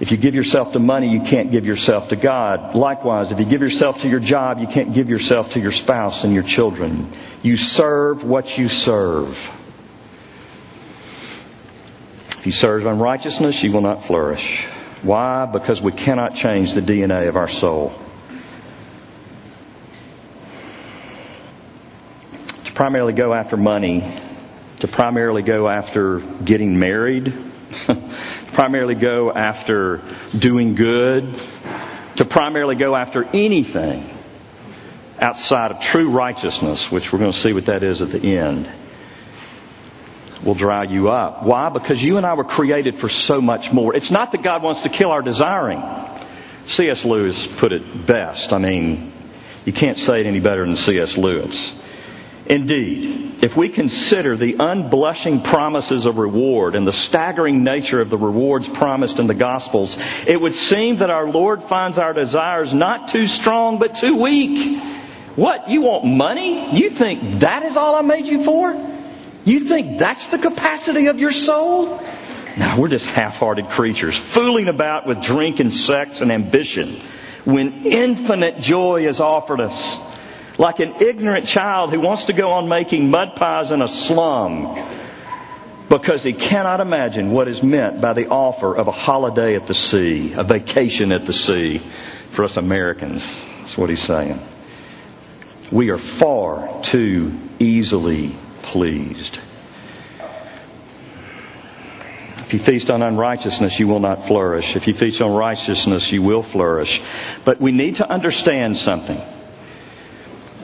If 0.00 0.12
you 0.12 0.16
give 0.16 0.34
yourself 0.34 0.72
to 0.72 0.78
money, 0.78 1.10
you 1.10 1.20
can't 1.20 1.50
give 1.50 1.66
yourself 1.66 2.08
to 2.08 2.16
God. 2.16 2.74
Likewise, 2.74 3.32
if 3.32 3.38
you 3.38 3.44
give 3.44 3.60
yourself 3.60 4.00
to 4.00 4.08
your 4.08 4.18
job, 4.18 4.58
you 4.58 4.66
can't 4.66 4.94
give 4.94 5.10
yourself 5.10 5.52
to 5.52 5.60
your 5.60 5.72
spouse 5.72 6.24
and 6.24 6.32
your 6.32 6.42
children. 6.42 7.12
You 7.42 7.58
serve 7.58 8.24
what 8.24 8.56
you 8.56 8.70
serve. 8.70 9.52
If 12.38 12.46
you 12.46 12.52
serve 12.52 12.86
unrighteousness, 12.86 13.62
you 13.62 13.72
will 13.72 13.82
not 13.82 14.06
flourish. 14.06 14.68
Why? 15.04 15.44
Because 15.44 15.82
we 15.82 15.92
cannot 15.92 16.34
change 16.34 16.72
the 16.72 16.80
DNA 16.80 17.28
of 17.28 17.36
our 17.36 17.46
soul. 17.46 17.92
To 22.64 22.72
primarily 22.72 23.12
go 23.12 23.34
after 23.34 23.58
money, 23.58 24.02
to 24.80 24.88
primarily 24.88 25.42
go 25.42 25.68
after 25.68 26.20
getting 26.20 26.78
married, 26.78 27.34
to 27.86 28.02
primarily 28.54 28.94
go 28.94 29.30
after 29.30 30.00
doing 30.36 30.74
good, 30.74 31.38
to 32.16 32.24
primarily 32.24 32.74
go 32.74 32.96
after 32.96 33.24
anything 33.24 34.08
outside 35.20 35.70
of 35.70 35.82
true 35.82 36.08
righteousness, 36.08 36.90
which 36.90 37.12
we're 37.12 37.18
going 37.18 37.32
to 37.32 37.38
see 37.38 37.52
what 37.52 37.66
that 37.66 37.84
is 37.84 38.00
at 38.00 38.10
the 38.10 38.38
end 38.38 38.70
will 40.44 40.54
dry 40.54 40.84
you 40.84 41.10
up. 41.10 41.42
Why? 41.42 41.68
Because 41.70 42.02
you 42.02 42.16
and 42.16 42.26
I 42.26 42.34
were 42.34 42.44
created 42.44 42.96
for 42.96 43.08
so 43.08 43.40
much 43.40 43.72
more. 43.72 43.94
It's 43.94 44.10
not 44.10 44.32
that 44.32 44.42
God 44.42 44.62
wants 44.62 44.82
to 44.82 44.88
kill 44.88 45.10
our 45.10 45.22
desiring. 45.22 45.82
C.S. 46.66 47.04
Lewis 47.04 47.46
put 47.46 47.72
it 47.72 48.06
best. 48.06 48.52
I 48.52 48.58
mean, 48.58 49.12
you 49.64 49.72
can't 49.72 49.98
say 49.98 50.20
it 50.20 50.26
any 50.26 50.40
better 50.40 50.64
than 50.64 50.76
C.S. 50.76 51.16
Lewis. 51.16 51.74
Indeed, 52.46 53.42
if 53.42 53.56
we 53.56 53.70
consider 53.70 54.36
the 54.36 54.54
unblushing 54.54 55.42
promises 55.42 56.04
of 56.04 56.18
reward 56.18 56.74
and 56.74 56.86
the 56.86 56.92
staggering 56.92 57.64
nature 57.64 58.02
of 58.02 58.10
the 58.10 58.18
rewards 58.18 58.68
promised 58.68 59.18
in 59.18 59.26
the 59.26 59.34
Gospels, 59.34 59.96
it 60.26 60.38
would 60.38 60.54
seem 60.54 60.98
that 60.98 61.08
our 61.08 61.26
Lord 61.26 61.62
finds 61.62 61.98
our 61.98 62.12
desires 62.12 62.74
not 62.74 63.08
too 63.08 63.26
strong 63.26 63.78
but 63.78 63.94
too 63.94 64.16
weak. 64.16 64.82
What? 65.36 65.68
You 65.68 65.82
want 65.82 66.04
money? 66.04 66.78
You 66.78 66.90
think 66.90 67.40
that 67.40 67.62
is 67.62 67.78
all 67.78 67.96
I 67.96 68.02
made 68.02 68.26
you 68.26 68.44
for? 68.44 68.93
You 69.44 69.60
think 69.60 69.98
that's 69.98 70.28
the 70.28 70.38
capacity 70.38 71.06
of 71.06 71.18
your 71.18 71.32
soul? 71.32 72.00
No, 72.56 72.76
we're 72.78 72.88
just 72.88 73.06
half-hearted 73.06 73.68
creatures, 73.68 74.16
fooling 74.16 74.68
about 74.68 75.06
with 75.06 75.20
drink 75.20 75.60
and 75.60 75.72
sex 75.74 76.20
and 76.20 76.30
ambition 76.32 76.88
when 77.44 77.84
infinite 77.84 78.58
joy 78.58 79.06
is 79.06 79.20
offered 79.20 79.60
us. 79.60 79.98
Like 80.56 80.78
an 80.78 81.02
ignorant 81.02 81.46
child 81.46 81.90
who 81.90 82.00
wants 82.00 82.24
to 82.26 82.32
go 82.32 82.52
on 82.52 82.68
making 82.68 83.10
mud 83.10 83.34
pies 83.36 83.70
in 83.70 83.82
a 83.82 83.88
slum 83.88 84.78
because 85.88 86.22
he 86.22 86.32
cannot 86.32 86.80
imagine 86.80 87.32
what 87.32 87.48
is 87.48 87.62
meant 87.62 88.00
by 88.00 88.12
the 88.14 88.28
offer 88.28 88.74
of 88.74 88.88
a 88.88 88.92
holiday 88.92 89.56
at 89.56 89.66
the 89.66 89.74
sea, 89.74 90.32
a 90.34 90.44
vacation 90.44 91.12
at 91.12 91.26
the 91.26 91.32
sea 91.32 91.78
for 92.30 92.44
us 92.44 92.56
Americans. 92.56 93.30
That's 93.58 93.76
what 93.76 93.90
he's 93.90 94.02
saying. 94.02 94.40
We 95.72 95.90
are 95.90 95.98
far 95.98 96.82
too 96.82 97.36
easily 97.58 98.34
pleased. 98.74 99.38
If 102.38 102.52
you 102.54 102.58
feast 102.58 102.90
on 102.90 103.02
unrighteousness, 103.02 103.78
you 103.78 103.86
will 103.86 104.00
not 104.00 104.26
flourish. 104.26 104.74
If 104.74 104.88
you 104.88 104.94
feast 104.94 105.22
on 105.22 105.32
righteousness, 105.32 106.10
you 106.10 106.22
will 106.22 106.42
flourish. 106.42 107.00
But 107.44 107.60
we 107.60 107.70
need 107.70 107.96
to 107.96 108.10
understand 108.10 108.76
something. 108.76 109.20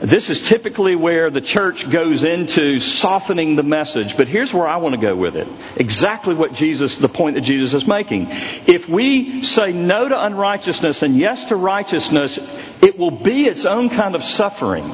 This 0.01 0.29
is 0.29 0.45
typically 0.45 0.97
where 0.97 1.29
the 1.29 1.39
church 1.39 1.89
goes 1.89 2.25
into 2.25 2.79
softening 2.79 3.55
the 3.55 3.63
message, 3.63 4.17
but 4.17 4.27
here's 4.27 4.53
where 4.53 4.67
I 4.67 4.75
want 4.75 4.95
to 4.95 4.99
go 4.99 5.15
with 5.15 5.37
it. 5.37 5.47
Exactly 5.77 6.35
what 6.35 6.53
Jesus, 6.53 6.97
the 6.97 7.07
point 7.07 7.35
that 7.35 7.45
Jesus 7.45 7.73
is 7.73 7.87
making. 7.87 8.27
If 8.67 8.89
we 8.89 9.41
say 9.41 9.71
no 9.71 10.09
to 10.09 10.21
unrighteousness 10.21 11.01
and 11.01 11.15
yes 11.15 11.45
to 11.45 11.55
righteousness, 11.55 12.39
it 12.83 12.99
will 12.99 13.11
be 13.11 13.45
its 13.45 13.63
own 13.63 13.89
kind 13.89 14.15
of 14.15 14.23
suffering. 14.25 14.91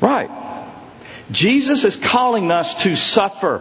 Right. 0.00 0.46
Jesus 1.30 1.84
is 1.84 1.96
calling 1.96 2.50
us 2.50 2.82
to 2.82 2.96
suffer. 2.96 3.58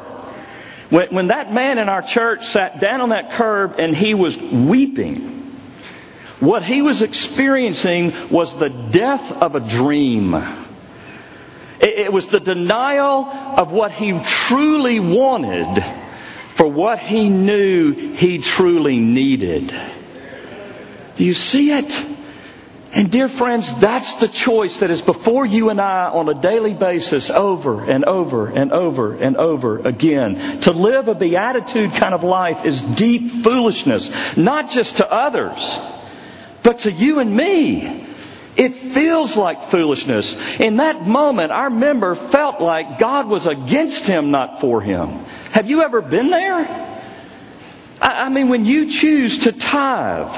When, 0.89 1.09
when 1.09 1.27
that 1.27 1.53
man 1.53 1.79
in 1.79 1.89
our 1.89 2.01
church 2.01 2.45
sat 2.45 2.79
down 2.79 3.01
on 3.01 3.09
that 3.09 3.31
curb 3.31 3.75
and 3.77 3.95
he 3.95 4.13
was 4.13 4.38
weeping, 4.38 5.38
what 6.39 6.63
he 6.63 6.81
was 6.81 7.01
experiencing 7.01 8.13
was 8.29 8.57
the 8.57 8.69
death 8.69 9.31
of 9.41 9.55
a 9.55 9.59
dream. 9.59 10.36
It 11.79 12.12
was 12.12 12.27
the 12.27 12.39
denial 12.39 13.25
of 13.25 13.71
what 13.71 13.91
he 13.91 14.19
truly 14.24 15.00
wanted 15.00 15.83
for 16.50 16.67
what 16.67 16.97
he 17.00 17.29
knew 17.29 17.93
he 17.93 18.39
truly 18.39 19.00
needed. 19.00 19.67
Do 21.17 21.24
you 21.24 21.33
see 21.33 21.71
it? 21.71 22.16
And 22.94 23.12
dear 23.12 23.27
friends, 23.27 23.79
that's 23.79 24.13
the 24.15 24.27
choice 24.27 24.79
that 24.79 24.89
is 24.89 25.01
before 25.01 25.46
you 25.46 25.70
and 25.70 25.79
I 25.79 26.06
on 26.06 26.29
a 26.29 26.34
daily 26.34 26.74
basis 26.74 27.29
over 27.29 27.84
and 27.84 28.06
over 28.06 28.48
and 28.48 28.72
over 28.72 29.13
and 29.13 29.38
over 29.38 29.79
again. 29.79 30.62
To 30.62 30.72
live 30.72 31.08
a 31.08 31.15
beatitude 31.15 31.94
kind 31.94 32.13
of 32.13 32.24
life 32.24 32.65
is 32.65 32.82
deep 32.82 33.29
foolishness, 33.29 34.38
not 34.38 34.72
just 34.72 34.98
to 34.98 35.12
others, 35.12 35.79
but 36.63 36.79
to 36.79 36.91
you 36.91 37.20
and 37.20 37.36
me, 37.36 38.06
it 38.56 38.74
feels 38.74 39.38
like 39.38 39.63
foolishness. 39.63 40.36
In 40.60 40.77
that 40.77 41.06
moment, 41.06 41.51
our 41.51 41.70
member 41.70 42.15
felt 42.15 42.60
like 42.62 43.00
God 43.00 43.27
was 43.27 43.46
against 43.46 44.06
him, 44.06 44.32
not 44.32 44.62
for 44.62 44.82
him. 44.82 45.10
Have 45.51 45.70
you 45.70 45.84
ever 45.84 46.01
been 46.01 46.29
there? 46.29 46.86
I 48.01 48.29
mean, 48.29 48.50
when 48.50 48.65
you 48.65 48.89
choose 48.89 49.44
to 49.44 49.51
tithe, 49.51 50.34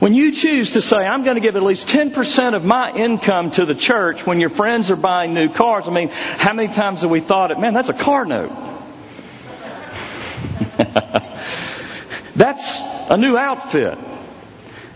when 0.00 0.14
you 0.14 0.32
choose 0.32 0.72
to 0.72 0.82
say, 0.82 1.06
I'm 1.06 1.24
going 1.24 1.36
to 1.36 1.40
give 1.40 1.56
at 1.56 1.62
least 1.62 1.86
10% 1.88 2.54
of 2.54 2.64
my 2.64 2.90
income 2.90 3.50
to 3.52 3.66
the 3.66 3.74
church 3.74 4.26
when 4.26 4.40
your 4.40 4.48
friends 4.50 4.90
are 4.90 4.96
buying 4.96 5.34
new 5.34 5.50
cars, 5.50 5.86
I 5.86 5.90
mean, 5.90 6.08
how 6.08 6.54
many 6.54 6.72
times 6.72 7.02
have 7.02 7.10
we 7.10 7.20
thought 7.20 7.50
it, 7.50 7.58
man, 7.58 7.74
that's 7.74 7.90
a 7.90 7.94
car 7.94 8.24
note. 8.24 8.50
that's 12.34 12.80
a 13.10 13.16
new 13.18 13.36
outfit. 13.36 13.98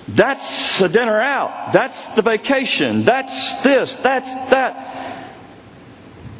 That's 0.09 0.81
a 0.81 0.89
dinner 0.89 1.21
out. 1.21 1.73
That's 1.73 2.07
the 2.15 2.23
vacation. 2.23 3.05
That's 3.05 3.63
this. 3.63 3.97
That's 3.97 4.33
that. 4.51 5.25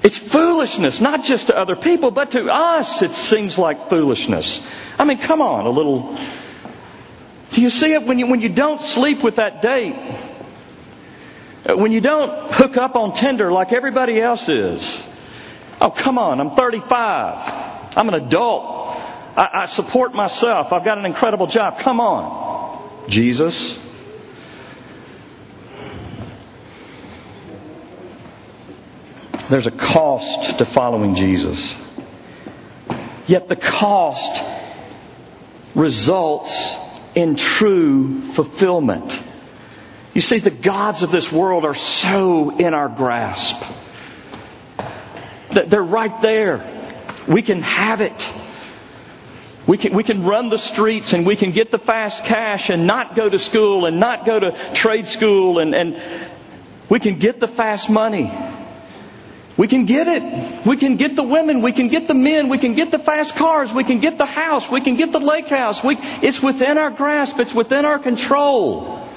It's 0.03 0.19
foolishness, 0.19 1.01
not 1.01 1.25
just 1.25 1.47
to 1.47 1.59
other 1.59 1.77
people, 1.77 2.11
but 2.11 2.33
to 2.33 2.53
us 2.53 3.03
it 3.03 3.13
seems 3.13 3.59
like 3.59 3.89
foolishness. 3.89 4.67
I 4.99 5.05
mean, 5.05 5.19
come 5.19 5.41
on, 5.41 5.67
a 5.67 5.71
little. 5.71 6.19
Do 7.55 7.63
you 7.63 7.71
see 7.71 7.93
it 7.93 8.03
when 8.03 8.19
you, 8.19 8.27
when 8.27 8.41
you 8.41 8.49
don't 8.49 8.81
sleep 8.81 9.23
with 9.23 9.37
that 9.37 9.63
date? 9.63 9.95
Uh, 11.65 11.77
when 11.77 11.93
you 11.93 12.01
don't 12.01 12.51
hook 12.51 12.77
up 12.77 12.97
on 12.97 13.13
Tinder 13.13 13.53
like 13.53 13.73
everybody 13.73 14.21
else 14.21 14.49
is? 14.49 15.01
Oh, 15.81 15.91
come 15.91 16.19
on, 16.19 16.41
I'm 16.41 16.51
35. 16.51 17.97
I'm 17.97 18.09
an 18.09 18.15
adult. 18.15 18.97
I, 19.37 19.51
I 19.53 19.67
support 19.67 20.15
myself. 20.15 20.73
I've 20.73 20.85
got 20.85 20.99
an 20.99 21.07
incredible 21.07 21.47
job. 21.47 21.79
Come 21.79 22.01
on. 22.01 23.09
Jesus. 23.09 23.81
There's 29.49 29.69
a 29.69 29.71
cost 29.71 30.59
to 30.59 30.65
following 30.65 31.15
Jesus. 31.15 31.77
Yet 33.29 33.47
the 33.47 33.57
cost 33.57 34.43
results 35.77 36.84
in 37.15 37.37
true 37.37 38.21
fulfillment. 38.21 39.23
You 40.15 40.21
see, 40.21 40.39
the 40.39 40.51
gods 40.51 41.03
of 41.03 41.11
this 41.11 41.33
world 41.33 41.65
are 41.65 41.75
so 41.75 42.57
in 42.57 42.75
our 42.75 42.89
grasp. 42.89 43.63
They're 45.51 45.83
right 45.83 46.21
there. 46.21 46.93
We 47.29 47.43
can 47.43 47.63
have 47.63 48.01
it. 48.01 48.31
We 49.67 49.79
can, 49.79 49.95
we 49.95 50.05
can 50.05 50.25
run 50.25 50.51
the 50.51 50.59
streets 50.59 51.15
and 51.15 51.25
we 51.25 51.37
can 51.37 51.53
get 51.53 51.71
the 51.71 51.79
fast 51.79 52.25
cash 52.25 52.69
and 52.69 52.87
not 52.87 53.15
go 53.15 53.29
to 53.29 53.39
school 53.39 53.87
and 53.87 53.99
not 53.99 54.27
go 54.27 54.39
to 54.39 54.53
trade 54.75 55.07
school 55.07 55.59
and, 55.59 55.75
and 55.75 56.01
we 56.91 57.01
can 57.01 57.19
get 57.19 57.41
the 57.41 57.49
fast 57.49 57.89
money. 57.89 58.31
We 59.57 59.69
can 59.69 59.87
get 59.87 60.09
it. 60.09 60.67
We 60.67 60.77
can 60.77 60.97
get 60.97 61.15
the 61.15 61.23
women. 61.23 61.63
We 61.63 61.73
can 61.73 61.89
get 61.89 62.09
the 62.09 62.15
men. 62.15 62.49
We 62.49 62.59
can 62.59 62.75
get 62.75 62.91
the 62.91 62.99
fast 62.99 63.37
cars. 63.37 63.73
We 63.73 63.85
can 63.85 64.01
get 64.01 64.19
the 64.19 64.27
house. 64.27 64.69
We 64.69 64.81
can 64.81 64.97
get 64.97 65.13
the 65.13 65.21
lake 65.21 65.49
house. 65.49 65.83
We, 65.83 65.97
it's 66.23 66.43
within 66.43 66.77
our 66.77 66.91
grasp. 66.91 67.39
It's 67.39 67.55
within 67.55 67.85
our 67.85 68.01
control. 68.01 69.09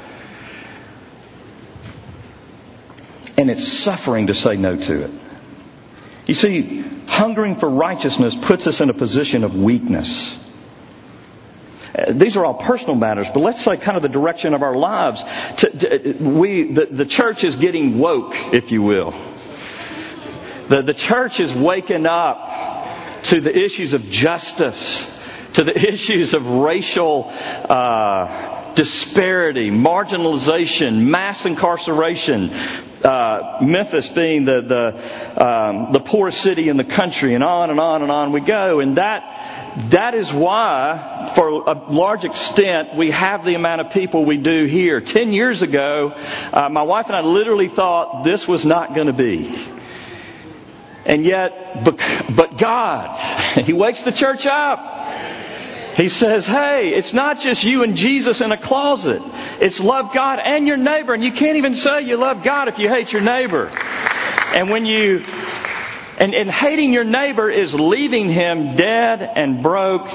And 3.36 3.50
it's 3.50 3.68
suffering 3.68 4.28
to 4.28 4.36
say 4.36 4.58
no 4.58 4.76
to 4.76 5.06
it. 5.06 5.12
You 6.28 6.36
see, 6.36 6.84
hungering 7.08 7.56
for 7.56 7.70
righteousness 7.70 8.36
puts 8.36 8.68
us 8.68 8.80
in 8.82 8.90
a 8.92 8.94
position 8.94 9.44
of 9.44 9.56
weakness. 9.56 10.44
Uh, 11.96 12.12
these 12.12 12.36
are 12.38 12.46
all 12.46 12.54
personal 12.54 12.96
matters, 12.96 13.28
but 13.34 13.40
let's 13.40 13.64
say 13.64 13.78
kind 13.78 13.96
of 13.96 14.04
the 14.04 14.10
direction 14.10 14.54
of 14.54 14.62
our 14.62 14.76
lives. 14.76 15.24
We, 16.20 16.72
the, 16.74 16.88
the 16.92 17.06
church 17.06 17.44
is 17.44 17.56
getting 17.56 17.98
woke, 17.98 18.36
if 18.54 18.72
you 18.72 18.84
will. 18.84 19.16
The, 20.70 20.82
the 20.82 20.94
church 20.94 21.40
is 21.40 21.54
waking 21.54 22.06
up 22.06 23.24
to 23.24 23.42
the 23.42 23.58
issues 23.58 23.94
of 23.94 24.10
justice, 24.10 25.20
to 25.54 25.64
the 25.64 25.78
issues 25.90 26.34
of 26.34 26.46
racial 26.48 27.30
uh, 27.30 28.74
disparity, 28.74 29.72
marginalization, 29.72 31.08
mass 31.08 31.46
incarceration, 31.46 32.52
uh, 33.04 33.60
Memphis 33.62 34.10
being 34.10 34.46
the 34.46 34.62
the, 34.62 35.46
um, 35.46 35.92
the 35.94 36.00
poorest 36.00 36.42
city 36.42 36.68
in 36.68 36.78
the 36.78 36.84
country, 36.84 37.34
and 37.34 37.44
on 37.44 37.70
and 37.70 37.80
on 37.80 38.02
and 38.02 38.12
on 38.12 38.32
we 38.32 38.42
go. 38.42 38.80
And 38.80 38.98
that 38.98 39.78
that 39.92 40.16
is 40.16 40.34
why, 40.34 41.32
for 41.36 41.70
a 41.70 41.92
large 41.92 42.26
extent, 42.26 42.96
we 42.98 43.12
have 43.12 43.46
the 43.46 43.54
amount 43.54 43.82
of 43.82 43.92
people 43.92 44.26
we 44.26 44.38
do 44.38 44.66
here. 44.66 45.00
Ten 45.00 45.32
years 45.32 45.62
ago, 45.62 46.14
uh, 46.52 46.70
my 46.70 46.82
wife 46.82 47.08
and 47.08 47.16
I 47.16 47.22
literally 47.22 47.68
thought 47.68 48.24
this 48.24 48.48
was 48.48 48.66
not 48.66 48.96
going 48.96 49.08
to 49.08 49.14
be. 49.14 49.56
And 51.08 51.24
yet, 51.26 51.84
but 51.84 52.58
God, 52.58 53.18
He 53.66 53.74
wakes 53.74 54.04
the 54.04 54.12
church 54.12 54.46
up. 54.46 54.98
He 55.96 56.10
says, 56.10 56.46
hey, 56.46 56.90
it's 56.94 57.12
not 57.12 57.40
just 57.40 57.64
you 57.64 57.82
and 57.82 57.98
Jesus 57.98 58.40
in 58.42 58.52
a 58.52 58.58
closet. 58.58 59.20
It's 59.60 59.80
love 59.80 60.14
God 60.14 60.38
and 60.38 60.68
your 60.68 60.78
neighbor. 60.78 61.16
And 61.16 61.24
you 61.24 61.32
can't 61.32 61.58
even 61.58 61.74
say 61.74 62.02
you 62.02 62.18
love 62.18 62.44
God 62.44 62.68
if 62.68 62.78
you 62.78 62.88
hate 62.88 63.12
your 63.12 63.24
neighbor. 63.24 63.72
And 64.54 64.70
when 64.70 64.86
you, 64.86 65.24
and, 66.20 66.36
and 66.36 66.52
hating 66.52 66.94
your 66.94 67.04
neighbor 67.04 67.50
is 67.50 67.74
leaving 67.74 68.30
him 68.30 68.76
dead 68.76 69.24
and 69.24 69.64
broke 69.64 70.08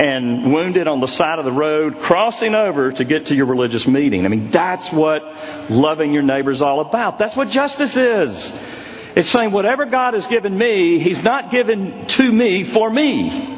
and 0.00 0.54
wounded 0.54 0.88
on 0.88 1.00
the 1.00 1.06
side 1.06 1.38
of 1.38 1.44
the 1.44 1.52
road, 1.52 1.98
crossing 2.00 2.54
over 2.54 2.92
to 2.92 3.04
get 3.04 3.26
to 3.26 3.34
your 3.34 3.46
religious 3.46 3.86
meeting. 3.86 4.24
I 4.24 4.28
mean, 4.28 4.50
that's 4.50 4.90
what 4.90 5.22
loving 5.70 6.14
your 6.14 6.22
neighbor 6.22 6.50
is 6.50 6.62
all 6.62 6.80
about. 6.80 7.18
That's 7.18 7.36
what 7.36 7.50
justice 7.50 7.96
is. 7.98 8.52
It's 9.16 9.30
saying 9.30 9.50
whatever 9.50 9.86
God 9.86 10.12
has 10.12 10.26
given 10.26 10.56
me, 10.56 10.98
He's 10.98 11.24
not 11.24 11.50
given 11.50 12.06
to 12.06 12.30
me 12.30 12.64
for 12.64 12.88
me. 12.88 13.56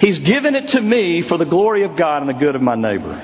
He's 0.00 0.18
given 0.18 0.56
it 0.56 0.68
to 0.70 0.80
me 0.80 1.22
for 1.22 1.38
the 1.38 1.44
glory 1.44 1.84
of 1.84 1.94
God 1.94 2.22
and 2.22 2.28
the 2.28 2.34
good 2.34 2.56
of 2.56 2.62
my 2.62 2.74
neighbor. 2.74 3.22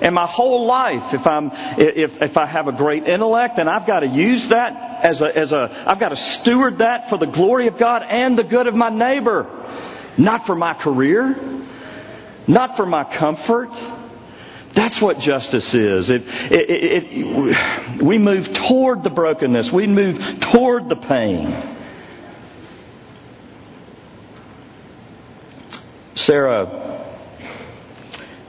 And 0.00 0.14
my 0.14 0.26
whole 0.26 0.66
life, 0.66 1.14
if 1.14 1.26
I'm, 1.26 1.50
if, 1.78 2.20
if 2.22 2.36
I 2.36 2.46
have 2.46 2.66
a 2.66 2.72
great 2.72 3.06
intellect 3.06 3.58
and 3.58 3.68
I've 3.68 3.86
got 3.86 4.00
to 4.00 4.08
use 4.08 4.48
that 4.48 5.04
as 5.04 5.20
a, 5.20 5.36
as 5.36 5.52
a, 5.52 5.84
I've 5.86 6.00
got 6.00 6.08
to 6.08 6.16
steward 6.16 6.78
that 6.78 7.08
for 7.08 7.18
the 7.18 7.26
glory 7.26 7.66
of 7.68 7.78
God 7.78 8.02
and 8.02 8.36
the 8.36 8.42
good 8.42 8.66
of 8.66 8.74
my 8.74 8.88
neighbor. 8.88 9.46
Not 10.18 10.44
for 10.44 10.56
my 10.56 10.74
career. 10.74 11.36
Not 12.48 12.76
for 12.76 12.84
my 12.84 13.04
comfort. 13.04 13.70
That's 14.72 15.02
what 15.02 15.18
justice 15.18 15.74
is. 15.74 16.10
It, 16.10 16.22
it, 16.50 16.70
it, 16.70 18.02
we 18.02 18.18
move 18.18 18.52
toward 18.54 19.02
the 19.02 19.10
brokenness. 19.10 19.70
We 19.70 19.86
move 19.86 20.40
toward 20.40 20.88
the 20.88 20.96
pain. 20.96 21.52
Sarah 26.14 26.66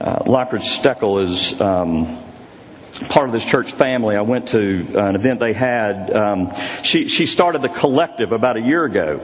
uh, 0.00 0.18
Lockridge 0.20 0.62
Steckel 0.62 1.22
is 1.22 1.60
um, 1.60 2.18
part 3.08 3.26
of 3.26 3.32
this 3.32 3.44
church 3.44 3.72
family. 3.72 4.16
I 4.16 4.22
went 4.22 4.48
to 4.48 4.86
an 4.94 5.16
event 5.16 5.40
they 5.40 5.52
had. 5.52 6.10
Um, 6.10 6.52
she, 6.82 7.08
she 7.08 7.26
started 7.26 7.62
the 7.62 7.68
collective 7.68 8.32
about 8.32 8.56
a 8.56 8.60
year 8.60 8.84
ago. 8.84 9.20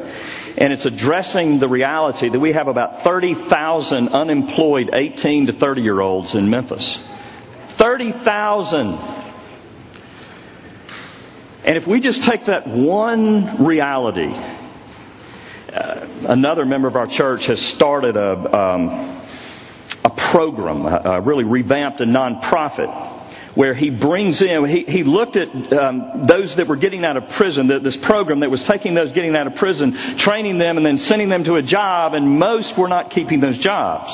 And 0.57 0.73
it's 0.73 0.87
addressing 0.87 1.59
the 1.59 1.69
reality 1.69 2.29
that 2.29 2.41
we 2.41 2.53
have 2.53 2.69
about 2.69 3.03
30,000 3.05 4.09
unemployed 4.09 4.91
18 4.93 5.47
to 5.47 5.53
30 5.53 5.83
year 5.83 6.01
olds 6.01 6.35
in 6.35 6.51
Memphis. 6.51 6.99
30,000. 7.69 8.99
And 11.65 11.77
if 11.77 11.87
we 11.87 12.01
just 12.01 12.25
take 12.25 12.47
that 12.47 12.67
one 12.67 13.65
reality, 13.65 14.35
uh, 15.73 16.07
another 16.27 16.65
member 16.65 16.89
of 16.89 16.97
our 16.97 17.07
church 17.07 17.47
has 17.47 17.61
started 17.61 18.17
a, 18.17 18.59
um, 18.59 19.21
a 20.05 20.11
program, 20.11 20.87
uh, 20.87 21.21
really 21.21 21.45
revamped 21.45 22.01
a 22.01 22.07
nonprofit 22.07 23.10
where 23.55 23.75
he 23.75 23.91
brings 23.91 24.43
in, 24.43 24.65
he, 24.65 24.85
he 24.85 25.03
looked 25.03 25.37
at 25.37 25.73
um, 25.73 26.25
those 26.27 26.57
that 26.57 26.69
were 26.69 26.77
getting 26.77 27.05
out 27.05 27.17
of 27.17 27.31
prison, 27.31 27.67
this 27.67 27.97
program 27.97 28.41
that 28.41 28.51
was 28.51 28.63
taking 28.63 28.95
those 28.95 29.13
getting 29.13 29.35
out 29.35 29.47
of 29.47 29.55
prison, 29.57 29.93
training 29.93 30.59
them, 30.59 30.77
and 30.77 30.87
then 30.87 30.99
sending 30.99 31.29
them 31.29 31.45
to 31.45 31.57
a 31.57 31.63
job, 31.63 32.15
and 32.15 32.39
most 32.39 32.79
were 32.79 32.89
not 32.89 33.11
keeping 33.11 33.41
those 33.41 33.59
jobs. 33.59 34.13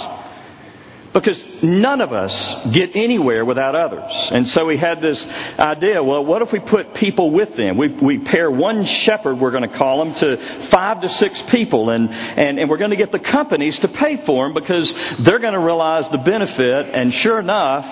Because 1.12 1.62
none 1.62 2.02
of 2.02 2.12
us 2.12 2.70
get 2.70 2.94
anywhere 2.94 3.42
without 3.42 3.74
others. 3.74 4.28
And 4.32 4.46
so 4.46 4.66
we 4.66 4.76
had 4.76 5.00
this 5.00 5.26
idea, 5.58 6.02
well, 6.02 6.22
what 6.22 6.42
if 6.42 6.52
we 6.52 6.58
put 6.58 6.92
people 6.92 7.30
with 7.30 7.56
them? 7.56 7.78
We, 7.78 7.88
we 7.88 8.18
pair 8.18 8.50
one 8.50 8.84
shepherd, 8.84 9.40
we're 9.40 9.50
going 9.50 9.62
to 9.66 9.74
call 9.74 10.04
them, 10.04 10.14
to 10.16 10.36
five 10.36 11.00
to 11.00 11.08
six 11.08 11.40
people, 11.40 11.88
and, 11.88 12.10
and, 12.10 12.58
and 12.58 12.68
we're 12.68 12.76
going 12.76 12.90
to 12.90 12.98
get 12.98 13.12
the 13.12 13.18
companies 13.18 13.78
to 13.78 13.88
pay 13.88 14.16
for 14.16 14.44
them 14.44 14.52
because 14.52 14.92
they're 15.16 15.38
going 15.38 15.54
to 15.54 15.58
realize 15.58 16.10
the 16.10 16.18
benefit, 16.18 16.90
and 16.92 17.14
sure 17.14 17.38
enough, 17.38 17.86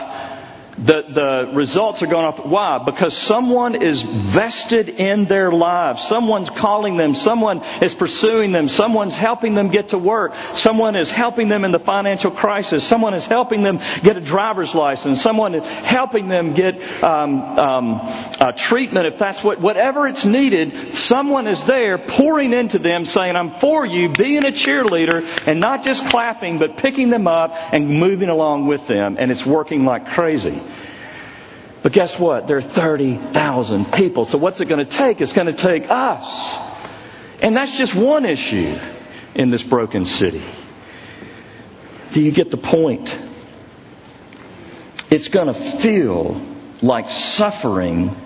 the, 0.78 1.02
the 1.02 1.50
results 1.54 2.02
are 2.02 2.06
going 2.06 2.24
off. 2.24 2.44
Why? 2.44 2.78
Because 2.84 3.16
someone 3.16 3.80
is 3.80 4.02
vested 4.02 4.88
in 4.88 5.26
their 5.26 5.50
lives. 5.50 6.02
Someone's 6.02 6.50
calling 6.50 6.96
them. 6.96 7.14
Someone 7.14 7.62
is 7.80 7.94
pursuing 7.94 8.52
them. 8.52 8.68
Someone's 8.68 9.16
helping 9.16 9.54
them 9.54 9.68
get 9.68 9.90
to 9.90 9.98
work. 9.98 10.34
Someone 10.54 10.96
is 10.96 11.10
helping 11.10 11.48
them 11.48 11.64
in 11.64 11.70
the 11.70 11.78
financial 11.78 12.30
crisis. 12.30 12.84
Someone 12.84 13.14
is 13.14 13.26
helping 13.26 13.62
them 13.62 13.78
get 14.02 14.16
a 14.16 14.20
driver's 14.20 14.74
license. 14.74 15.22
Someone 15.22 15.54
is 15.54 15.64
helping 15.64 16.28
them 16.28 16.54
get 16.54 16.80
um, 17.02 17.40
um, 17.58 18.08
treatment 18.56 19.06
if 19.06 19.18
that's 19.18 19.44
what, 19.44 19.60
whatever 19.60 20.08
it's 20.08 20.24
needed. 20.24 20.94
Someone 20.94 21.46
is 21.46 21.64
there 21.64 21.98
pouring 21.98 22.52
into 22.52 22.78
them 22.78 23.04
saying, 23.04 23.36
I'm 23.36 23.50
for 23.50 23.86
you, 23.86 24.08
being 24.08 24.44
a 24.44 24.50
cheerleader 24.50 25.46
and 25.46 25.60
not 25.60 25.84
just 25.84 26.06
clapping, 26.08 26.58
but 26.58 26.76
picking 26.76 27.10
them 27.10 27.28
up 27.28 27.52
and 27.72 27.88
moving 27.88 28.28
along 28.28 28.66
with 28.66 28.86
them. 28.88 29.16
And 29.18 29.30
it's 29.30 29.46
working 29.46 29.84
like 29.84 30.08
crazy. 30.08 30.63
But 31.84 31.92
guess 31.92 32.18
what? 32.18 32.48
There 32.48 32.56
are 32.56 32.62
30,000 32.62 33.92
people. 33.92 34.24
So 34.24 34.38
what's 34.38 34.58
it 34.58 34.68
going 34.68 34.82
to 34.82 34.90
take? 34.90 35.20
It's 35.20 35.34
going 35.34 35.48
to 35.48 35.52
take 35.52 35.90
us. 35.90 36.56
And 37.42 37.54
that's 37.54 37.76
just 37.76 37.94
one 37.94 38.24
issue 38.24 38.78
in 39.34 39.50
this 39.50 39.62
broken 39.62 40.06
city. 40.06 40.42
Do 42.12 42.22
you 42.22 42.32
get 42.32 42.50
the 42.50 42.56
point? 42.56 43.14
It's 45.10 45.28
going 45.28 45.48
to 45.48 45.52
feel 45.52 46.40
like 46.80 47.10
suffering. 47.10 48.16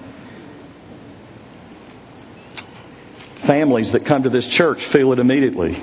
Families 3.38 3.90
that 3.90 4.05
come 4.07 4.23
to 4.23 4.31
this 4.31 4.47
church 4.47 4.85
feel 4.85 5.12
it 5.12 5.18
immediately. 5.18 5.77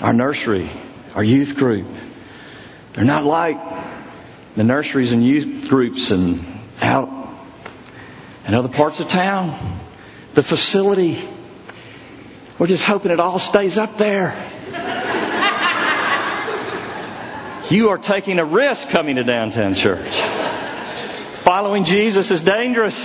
Our 0.00 0.14
nursery, 0.14 0.70
our 1.14 1.22
youth 1.22 1.54
group, 1.54 1.86
they're 2.94 3.04
not 3.04 3.26
like 3.26 3.87
the 4.58 4.64
nurseries 4.64 5.12
and 5.12 5.24
youth 5.24 5.68
groups 5.68 6.10
and 6.10 6.44
out 6.82 7.08
in 8.44 8.56
other 8.56 8.68
parts 8.68 8.98
of 8.98 9.06
town. 9.06 9.56
The 10.34 10.42
facility. 10.42 11.16
We're 12.58 12.66
just 12.66 12.84
hoping 12.84 13.12
it 13.12 13.20
all 13.20 13.38
stays 13.38 13.78
up 13.78 13.98
there. 13.98 14.34
you 17.70 17.90
are 17.90 17.98
taking 17.98 18.40
a 18.40 18.44
risk 18.44 18.88
coming 18.88 19.14
to 19.14 19.22
downtown 19.22 19.74
church. 19.74 20.12
Following 21.44 21.84
Jesus 21.84 22.32
is 22.32 22.42
dangerous. 22.42 22.98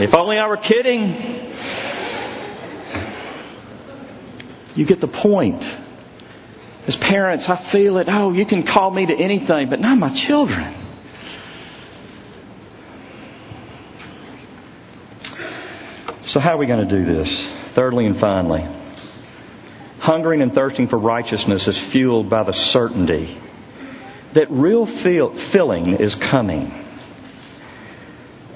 If 0.00 0.16
only 0.16 0.36
I 0.36 0.48
were 0.48 0.56
kidding. 0.56 1.14
You 4.74 4.84
get 4.84 5.00
the 5.00 5.06
point. 5.06 5.72
As 6.86 6.96
parents, 6.96 7.48
I 7.48 7.56
feel 7.56 7.96
it. 7.98 8.08
Oh, 8.08 8.32
you 8.32 8.44
can 8.44 8.62
call 8.62 8.90
me 8.90 9.06
to 9.06 9.14
anything, 9.14 9.68
but 9.68 9.80
not 9.80 9.96
my 9.96 10.10
children. 10.10 10.74
So, 16.22 16.40
how 16.40 16.54
are 16.54 16.56
we 16.56 16.66
going 16.66 16.86
to 16.86 16.96
do 16.96 17.04
this? 17.04 17.46
Thirdly 17.68 18.06
and 18.06 18.16
finally, 18.16 18.66
hungering 20.00 20.42
and 20.42 20.52
thirsting 20.54 20.88
for 20.88 20.98
righteousness 20.98 21.68
is 21.68 21.78
fueled 21.78 22.28
by 22.28 22.42
the 22.42 22.52
certainty 22.52 23.36
that 24.34 24.50
real 24.50 24.84
feel, 24.84 25.32
filling 25.32 25.94
is 25.94 26.14
coming. 26.14 26.72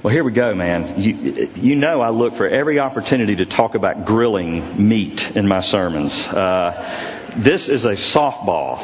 Well, 0.03 0.13
here 0.13 0.23
we 0.23 0.33
go, 0.33 0.55
man. 0.55 1.01
You, 1.01 1.51
you 1.55 1.77
know 1.77 2.01
I 2.01 2.11
look 2.11 2.35
for 2.35 2.47
every 2.47 2.79
opportunity 2.79 3.37
to 3.37 3.47
talk 3.47 3.75
about 3.75 4.05
grilling 4.05 4.89
meat 4.89 5.31
in 5.37 5.49
my 5.49 5.61
sermons. 5.61 6.27
Uh, 6.27 7.18
this 7.39 7.69
is 7.69 7.85
a 7.85 7.93
softball. 7.93 8.79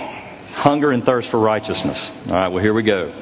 Hunger 0.52 0.92
and 0.92 1.04
thirst 1.04 1.28
for 1.28 1.40
righteousness. 1.40 2.10
All 2.28 2.34
right, 2.34 2.48
well, 2.48 2.62
here 2.62 2.72
we 2.72 2.84
go. 2.84 3.12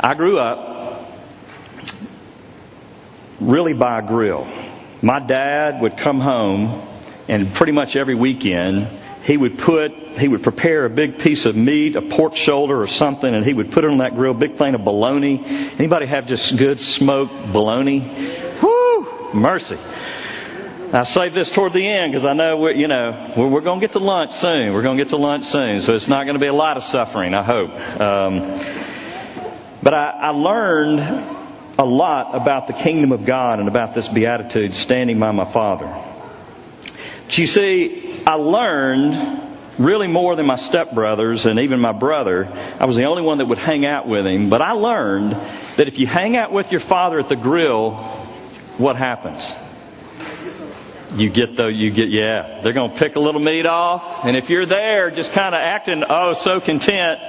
I 0.00 0.14
grew 0.14 0.38
up 0.38 1.12
really 3.38 3.74
by 3.74 3.98
a 3.98 4.02
grill. 4.02 4.48
My 5.02 5.18
dad 5.18 5.82
would 5.82 5.98
come 5.98 6.20
home 6.20 6.82
and 7.28 7.52
pretty 7.54 7.72
much 7.72 7.96
every 7.96 8.14
weekend 8.14 8.88
he 9.24 9.36
would 9.36 9.58
put, 9.58 9.92
he 9.92 10.28
would 10.28 10.42
prepare 10.42 10.86
a 10.86 10.90
big 10.90 11.18
piece 11.18 11.44
of 11.44 11.54
meat, 11.54 11.94
a 11.94 12.02
pork 12.02 12.34
shoulder 12.34 12.80
or 12.80 12.86
something, 12.86 13.32
and 13.32 13.44
he 13.44 13.52
would 13.52 13.70
put 13.70 13.84
it 13.84 13.90
on 13.90 13.98
that 13.98 14.14
grill, 14.14 14.32
big 14.32 14.54
thing 14.54 14.74
of 14.74 14.82
bologna. 14.82 15.44
Anybody 15.78 16.06
have 16.06 16.26
just 16.26 16.56
good 16.56 16.80
smoked 16.80 17.52
bologna? 17.52 18.00
Whoo! 18.62 19.32
Mercy. 19.34 19.76
I 20.92 21.04
save 21.04 21.34
this 21.34 21.52
toward 21.52 21.72
the 21.72 21.86
end 21.86 22.10
because 22.10 22.26
I 22.26 22.32
know 22.32 22.56
we're, 22.56 22.72
you 22.72 22.88
know, 22.88 23.32
we're, 23.36 23.46
we're 23.46 23.60
going 23.60 23.78
to 23.78 23.86
get 23.86 23.92
to 23.92 24.00
lunch 24.00 24.32
soon. 24.32 24.74
We're 24.74 24.82
going 24.82 24.98
to 24.98 25.04
get 25.04 25.10
to 25.10 25.18
lunch 25.18 25.44
soon. 25.44 25.82
So 25.82 25.94
it's 25.94 26.08
not 26.08 26.24
going 26.24 26.34
to 26.34 26.40
be 26.40 26.48
a 26.48 26.52
lot 26.52 26.76
of 26.76 26.82
suffering, 26.82 27.32
I 27.32 27.44
hope. 27.44 27.70
Um, 28.00 28.40
but 29.84 29.94
I, 29.94 30.10
I 30.10 30.28
learned 30.30 30.98
a 31.78 31.84
lot 31.84 32.34
about 32.34 32.66
the 32.66 32.72
kingdom 32.72 33.12
of 33.12 33.24
God 33.24 33.60
and 33.60 33.68
about 33.68 33.94
this 33.94 34.08
beatitude 34.08 34.74
standing 34.74 35.20
by 35.20 35.30
my 35.30 35.44
Father. 35.44 35.86
But 37.26 37.38
you 37.38 37.46
see, 37.46 38.20
I 38.26 38.34
learned 38.34 39.48
really 39.78 40.08
more 40.08 40.34
than 40.34 40.46
my 40.46 40.56
stepbrothers 40.56 41.48
and 41.48 41.60
even 41.60 41.78
my 41.78 41.92
brother. 41.92 42.48
I 42.80 42.86
was 42.86 42.96
the 42.96 43.04
only 43.04 43.22
one 43.22 43.38
that 43.38 43.46
would 43.46 43.58
hang 43.58 43.86
out 43.86 44.08
with 44.08 44.26
him. 44.26 44.50
But 44.50 44.60
I 44.60 44.72
learned 44.72 45.34
that 45.76 45.86
if 45.86 46.00
you 46.00 46.08
hang 46.08 46.36
out 46.36 46.50
with 46.50 46.72
your 46.72 46.80
father 46.80 47.20
at 47.20 47.28
the 47.28 47.36
grill, 47.36 47.92
what 48.76 48.96
happens? 48.96 49.46
You 51.14 51.28
get 51.28 51.56
the 51.56 51.66
you 51.66 51.90
get 51.90 52.08
yeah. 52.08 52.60
They're 52.62 52.72
going 52.72 52.92
to 52.92 52.96
pick 52.96 53.16
a 53.16 53.20
little 53.20 53.40
meat 53.40 53.66
off 53.66 54.24
and 54.24 54.36
if 54.36 54.50
you're 54.50 54.66
there 54.66 55.10
just 55.10 55.32
kind 55.32 55.54
of 55.54 55.60
acting 55.60 56.04
oh 56.08 56.34
so 56.34 56.60
content 56.60 57.20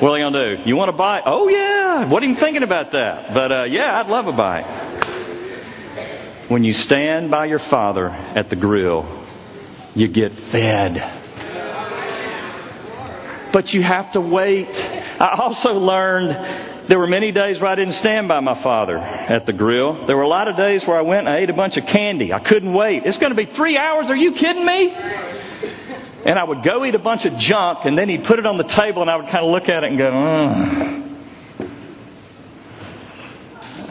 what 0.00 0.10
are 0.10 0.14
they 0.14 0.20
going 0.20 0.32
to 0.32 0.56
do? 0.56 0.68
You 0.68 0.76
want 0.76 0.90
a 0.90 0.94
bite? 0.94 1.22
Oh 1.26 1.48
yeah. 1.48 2.08
What 2.08 2.22
are 2.22 2.26
you 2.26 2.34
thinking 2.34 2.62
about 2.62 2.92
that. 2.92 3.34
But 3.34 3.52
uh, 3.52 3.64
yeah 3.64 4.00
i'd 4.00 4.08
love 4.08 4.26
a 4.26 4.32
bite. 4.32 4.64
When 6.48 6.64
you 6.64 6.72
stand 6.72 7.30
by 7.30 7.46
your 7.46 7.58
father 7.58 8.08
at 8.08 8.50
the 8.50 8.56
grill 8.56 9.06
you 9.94 10.08
get 10.08 10.32
fed. 10.32 10.94
But 13.52 13.74
you 13.74 13.82
have 13.82 14.12
to 14.12 14.20
wait. 14.20 14.80
I 15.20 15.36
also 15.38 15.74
learned 15.74 16.30
there 16.92 16.98
were 16.98 17.06
many 17.06 17.32
days 17.32 17.58
where 17.58 17.70
I 17.70 17.74
didn't 17.74 17.94
stand 17.94 18.28
by 18.28 18.40
my 18.40 18.52
father 18.52 18.98
at 18.98 19.46
the 19.46 19.54
grill. 19.54 19.94
There 20.04 20.14
were 20.14 20.24
a 20.24 20.28
lot 20.28 20.48
of 20.48 20.58
days 20.58 20.86
where 20.86 20.98
I 20.98 21.00
went 21.00 21.20
and 21.20 21.30
I 21.30 21.38
ate 21.38 21.48
a 21.48 21.54
bunch 21.54 21.78
of 21.78 21.86
candy. 21.86 22.34
I 22.34 22.38
couldn't 22.38 22.74
wait. 22.74 23.06
It's 23.06 23.16
going 23.16 23.30
to 23.30 23.34
be 23.34 23.46
three 23.46 23.78
hours. 23.78 24.10
Are 24.10 24.14
you 24.14 24.32
kidding 24.32 24.66
me? 24.66 24.90
And 26.26 26.38
I 26.38 26.44
would 26.44 26.62
go 26.62 26.84
eat 26.84 26.94
a 26.94 26.98
bunch 26.98 27.24
of 27.24 27.38
junk 27.38 27.86
and 27.86 27.96
then 27.96 28.10
he'd 28.10 28.24
put 28.24 28.38
it 28.40 28.44
on 28.44 28.58
the 28.58 28.64
table 28.64 29.00
and 29.00 29.10
I 29.10 29.16
would 29.16 29.28
kind 29.28 29.42
of 29.42 29.50
look 29.50 29.70
at 29.70 29.84
it 29.84 29.88
and 29.88 29.96
go, 29.96 30.10
uh. 30.10 30.98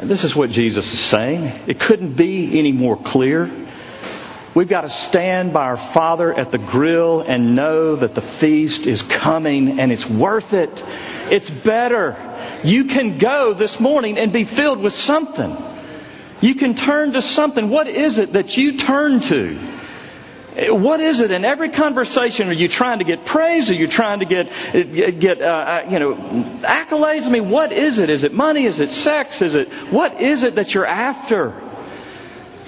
This 0.06 0.24
is 0.24 0.36
what 0.36 0.52
Jesus 0.52 0.94
is 0.94 1.00
saying. 1.00 1.52
It 1.66 1.80
couldn't 1.80 2.14
be 2.14 2.60
any 2.60 2.72
more 2.72 2.98
clear. 2.98 3.50
We've 4.54 4.70
got 4.70 4.82
to 4.82 4.90
stand 4.90 5.54
by 5.54 5.64
our 5.64 5.78
Father 5.78 6.32
at 6.32 6.52
the 6.52 6.58
grill 6.60 7.22
and 7.22 7.56
know 7.56 7.96
that 7.96 8.14
the 8.14 8.22
feast 8.22 8.86
is 8.86 9.02
coming 9.02 9.80
and 9.80 9.92
it's 9.92 10.08
worth 10.08 10.54
it. 10.54 10.84
It's 11.32 11.50
better. 11.50 12.18
You 12.64 12.86
can 12.86 13.18
go 13.18 13.54
this 13.54 13.80
morning 13.80 14.18
and 14.18 14.32
be 14.32 14.44
filled 14.44 14.80
with 14.80 14.94
something. 14.94 15.56
You 16.42 16.56
can 16.56 16.76
turn 16.76 17.14
to 17.14 17.22
something. 17.22 17.70
What 17.70 17.88
is 17.88 18.18
it 18.18 18.34
that 18.34 18.58
you 18.58 18.78
turn 18.78 19.20
to? 19.22 19.58
What 20.70 21.00
is 21.00 21.22
it 21.22 21.32
in 21.32 21.46
every 21.46 21.70
conversation? 21.70 22.50
Are 22.50 22.54
you 22.54 22.68
trying 22.68 23.00
to 23.00 23.06
get 23.06 23.24
praise? 23.26 23.70
Are 23.70 23.76
you 23.76 23.88
trying 23.88 24.20
to 24.20 24.26
get 24.26 24.52
get 24.74 25.42
uh, 25.42 25.46
uh, 25.46 25.88
you 25.90 26.00
know 26.00 26.16
accolades? 26.62 27.26
I 27.26 27.30
mean, 27.30 27.50
what 27.50 27.72
is 27.72 28.00
it? 28.00 28.10
Is 28.10 28.26
it 28.26 28.34
money? 28.34 28.66
Is 28.66 28.80
it 28.80 28.92
sex? 28.92 29.42
Is 29.42 29.56
it 29.56 29.72
what 29.92 30.20
is 30.20 30.44
it 30.44 30.56
that 30.56 30.74
you're 30.74 30.86
after? 30.86 31.54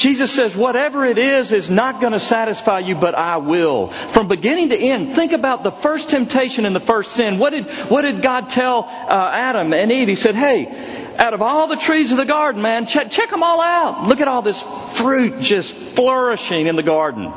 Jesus 0.04 0.34
says, 0.34 0.54
whatever 0.54 1.06
it 1.06 1.18
is 1.18 1.54
is 1.54 1.70
not 1.70 2.02
going 2.02 2.12
to 2.12 2.20
satisfy 2.20 2.80
you, 2.80 2.94
but 2.94 3.16
I 3.16 3.38
will. 3.38 3.88
From 3.88 4.28
beginning 4.28 4.68
to 4.70 4.78
end, 4.78 5.14
think 5.14 5.32
about 5.32 5.64
the 5.64 5.72
first 5.72 6.10
temptation 6.10 6.66
and 6.66 6.76
the 6.76 6.82
first 6.82 7.14
sin. 7.14 7.40
What 7.40 7.52
did, 7.52 7.70
what 7.90 8.02
did 8.02 8.22
God 8.22 8.50
tell 8.50 8.84
uh, 8.84 9.30
Adam 9.34 9.72
and 9.72 9.94
Eve? 9.94 10.10
He 10.10 10.16
said, 10.16 10.36
hey, 10.36 11.16
out 11.18 11.34
of 11.34 11.42
all 11.42 11.70
the 11.70 11.78
trees 11.78 12.12
of 12.12 12.18
the 12.18 12.26
garden, 12.26 12.62
man, 12.62 12.86
check, 12.86 13.12
check 13.12 13.30
them 13.30 13.44
all 13.44 13.62
out. 13.62 14.06
Look 14.10 14.20
at 14.20 14.28
all 14.28 14.42
this 14.42 14.62
fruit 14.98 15.40
just 15.40 15.74
flourishing 15.74 16.68
in 16.68 16.76
the 16.76 16.84
garden. 16.84 17.32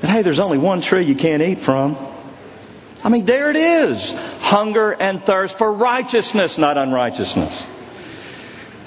But 0.00 0.08
hey, 0.08 0.22
there's 0.22 0.38
only 0.38 0.56
one 0.56 0.80
tree 0.80 1.04
you 1.04 1.16
can't 1.16 1.42
eat 1.42 1.60
from. 1.60 1.98
I 3.04 3.10
mean, 3.10 3.26
there 3.26 3.50
it 3.50 3.56
is. 3.56 4.16
Hunger 4.40 4.90
and 4.90 5.22
thirst 5.22 5.58
for 5.58 5.70
righteousness, 5.70 6.56
not 6.56 6.78
unrighteousness. 6.78 7.66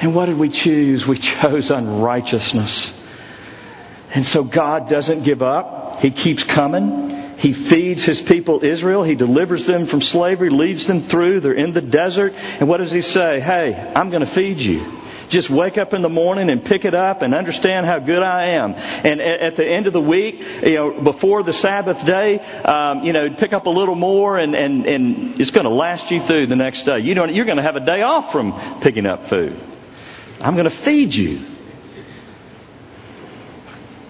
And 0.01 0.15
what 0.15 0.25
did 0.25 0.39
we 0.39 0.49
choose? 0.49 1.05
We 1.05 1.17
chose 1.17 1.69
unrighteousness. 1.69 2.99
And 4.13 4.25
so 4.25 4.43
God 4.43 4.89
doesn't 4.89 5.23
give 5.23 5.43
up. 5.43 6.01
He 6.01 6.09
keeps 6.09 6.43
coming. 6.43 7.37
He 7.37 7.53
feeds 7.53 8.03
his 8.03 8.19
people 8.19 8.63
Israel. 8.63 9.03
He 9.03 9.15
delivers 9.15 9.65
them 9.65 9.85
from 9.85 10.01
slavery, 10.01 10.49
leads 10.49 10.87
them 10.87 11.01
through. 11.01 11.39
They're 11.39 11.53
in 11.53 11.71
the 11.71 11.81
desert. 11.81 12.33
And 12.59 12.67
what 12.67 12.77
does 12.77 12.91
he 12.91 13.01
say? 13.01 13.39
Hey, 13.39 13.73
I'm 13.95 14.09
going 14.09 14.21
to 14.21 14.27
feed 14.27 14.57
you. 14.57 14.85
Just 15.29 15.49
wake 15.49 15.77
up 15.77 15.93
in 15.93 16.01
the 16.01 16.09
morning 16.09 16.49
and 16.49 16.63
pick 16.63 16.83
it 16.83 16.93
up 16.93 17.21
and 17.21 17.33
understand 17.33 17.85
how 17.85 17.99
good 17.99 18.21
I 18.21 18.55
am. 18.55 18.73
And 18.73 19.21
at 19.21 19.55
the 19.55 19.65
end 19.65 19.87
of 19.87 19.93
the 19.93 20.01
week, 20.01 20.43
you 20.61 20.75
know, 20.75 21.01
before 21.01 21.41
the 21.41 21.53
Sabbath 21.53 22.05
day, 22.05 22.39
um, 22.39 23.03
you 23.03 23.13
know, 23.13 23.33
pick 23.33 23.53
up 23.53 23.65
a 23.65 23.69
little 23.69 23.95
more 23.95 24.37
and, 24.37 24.55
and, 24.55 24.85
and 24.85 25.39
it's 25.39 25.51
going 25.51 25.63
to 25.63 25.71
last 25.71 26.11
you 26.11 26.19
through 26.19 26.47
the 26.47 26.57
next 26.57 26.83
day. 26.83 26.99
You 26.99 27.15
know, 27.15 27.25
you're 27.25 27.45
going 27.45 27.57
to 27.57 27.63
have 27.63 27.77
a 27.77 27.85
day 27.85 28.01
off 28.01 28.33
from 28.33 28.79
picking 28.81 29.05
up 29.05 29.23
food. 29.23 29.57
I'm 30.43 30.56
going 30.56 30.65
to 30.65 30.69
feed 30.69 31.13
you. 31.13 31.39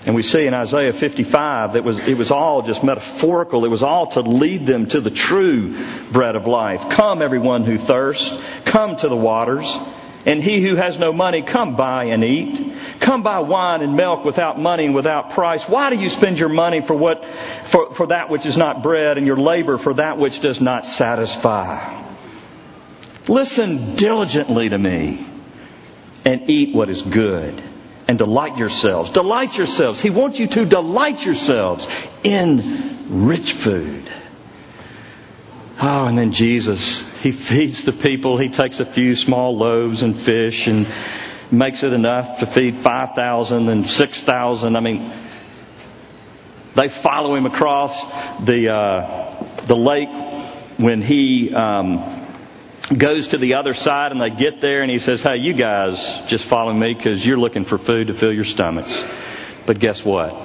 And 0.06 0.16
we 0.16 0.24
see 0.24 0.48
in 0.48 0.54
Isaiah 0.54 0.94
55 0.94 1.74
that 1.74 1.84
was, 1.84 2.00
it 2.00 2.18
was 2.18 2.32
all 2.32 2.64
just 2.64 2.84
metaphorical. 2.84 3.66
It 3.66 3.68
was 3.68 3.84
all 3.84 4.08
to 4.08 4.22
lead 4.22 4.66
them 4.66 4.88
to 4.88 5.00
the 5.00 5.12
true 5.12 5.78
bread 6.12 6.36
of 6.36 6.48
life. 6.48 6.90
Come, 6.90 7.22
everyone 7.22 7.66
who 7.66 7.78
thirsts. 7.78 8.42
Come 8.66 8.96
to 8.98 9.10
the 9.10 9.16
waters. 9.16 9.78
And 10.26 10.42
he 10.42 10.62
who 10.62 10.76
has 10.76 10.98
no 10.98 11.14
money, 11.14 11.42
come 11.44 11.76
buy 11.76 12.06
and 12.06 12.24
eat. 12.24 12.74
Come 13.00 13.22
buy 13.22 13.40
wine 13.40 13.82
and 13.82 13.96
milk 13.96 14.24
without 14.26 14.60
money 14.60 14.86
and 14.86 14.96
without 14.96 15.32
price. 15.32 15.68
Why 15.68 15.90
do 15.92 15.96
you 15.96 16.10
spend 16.10 16.40
your 16.40 16.50
money 16.50 16.82
for 16.82 16.96
what, 16.96 17.26
for, 17.66 17.94
for 17.94 18.08
that 18.08 18.30
which 18.30 18.46
is 18.46 18.58
not 18.58 18.84
bread 18.84 19.18
and 19.18 19.26
your 19.26 19.38
labor 19.38 19.78
for 19.78 19.96
that 19.96 20.18
which 20.18 20.40
does 20.40 20.62
not 20.62 20.86
satisfy? 20.86 22.04
Listen 23.28 23.96
diligently 23.96 24.70
to 24.70 24.78
me 24.78 25.28
and 26.26 26.50
eat 26.50 26.76
what 26.76 26.90
is 26.90 27.02
good 27.02 27.62
and 28.08 28.18
delight 28.18 28.58
yourselves. 28.58 29.12
Delight 29.12 29.58
yourselves. 29.58 30.02
He 30.02 30.10
wants 30.10 30.38
you 30.38 30.48
to 30.48 30.66
delight 30.66 31.26
yourselves 31.26 31.88
in 32.24 33.26
rich 33.26 33.54
food. 33.54 34.10
Oh, 35.82 36.06
and 36.06 36.18
then 36.18 36.32
Jesus, 36.32 37.02
He 37.22 37.32
feeds 37.32 37.86
the 37.86 37.94
people. 37.94 38.38
He 38.38 38.50
takes 38.50 38.80
a 38.80 38.86
few 38.86 39.16
small 39.16 39.58
loaves 39.58 40.04
and 40.04 40.16
fish 40.16 40.68
and 40.68 40.88
makes 41.50 41.84
it 41.84 41.94
enough 41.94 42.40
to 42.40 42.46
feed 42.46 42.76
5,000 42.76 43.70
and 43.70 43.90
6,000. 43.90 44.76
I 44.76 44.80
mean, 44.80 45.12
they 46.76 46.90
follow 46.90 47.36
Him 47.36 47.46
across 47.46 48.04
the, 48.44 48.74
uh, 48.74 49.46
the 49.66 49.76
lake 49.76 50.10
when 50.78 51.02
He, 51.02 51.54
um, 51.54 52.21
goes 52.98 53.30
to 53.30 53.38
the 53.38 53.56
other 53.56 53.74
side 53.74 54.12
and 54.12 54.22
they 54.22 54.30
get 54.30 54.60
there 54.60 54.82
and 54.82 54.92
he 54.92 55.00
says, 55.00 55.22
Hey, 55.22 55.38
you 55.38 55.54
guys 55.54 56.24
just 56.28 56.46
follow 56.46 56.74
me 56.74 56.94
because 56.94 57.26
you're 57.26 57.40
looking 57.40 57.66
for 57.66 57.78
food 57.78 58.08
to 58.08 58.14
fill 58.14 58.34
your 58.34 58.46
stomachs. 58.46 59.04
But 59.66 59.80
guess 59.80 60.04
what? 60.04 60.36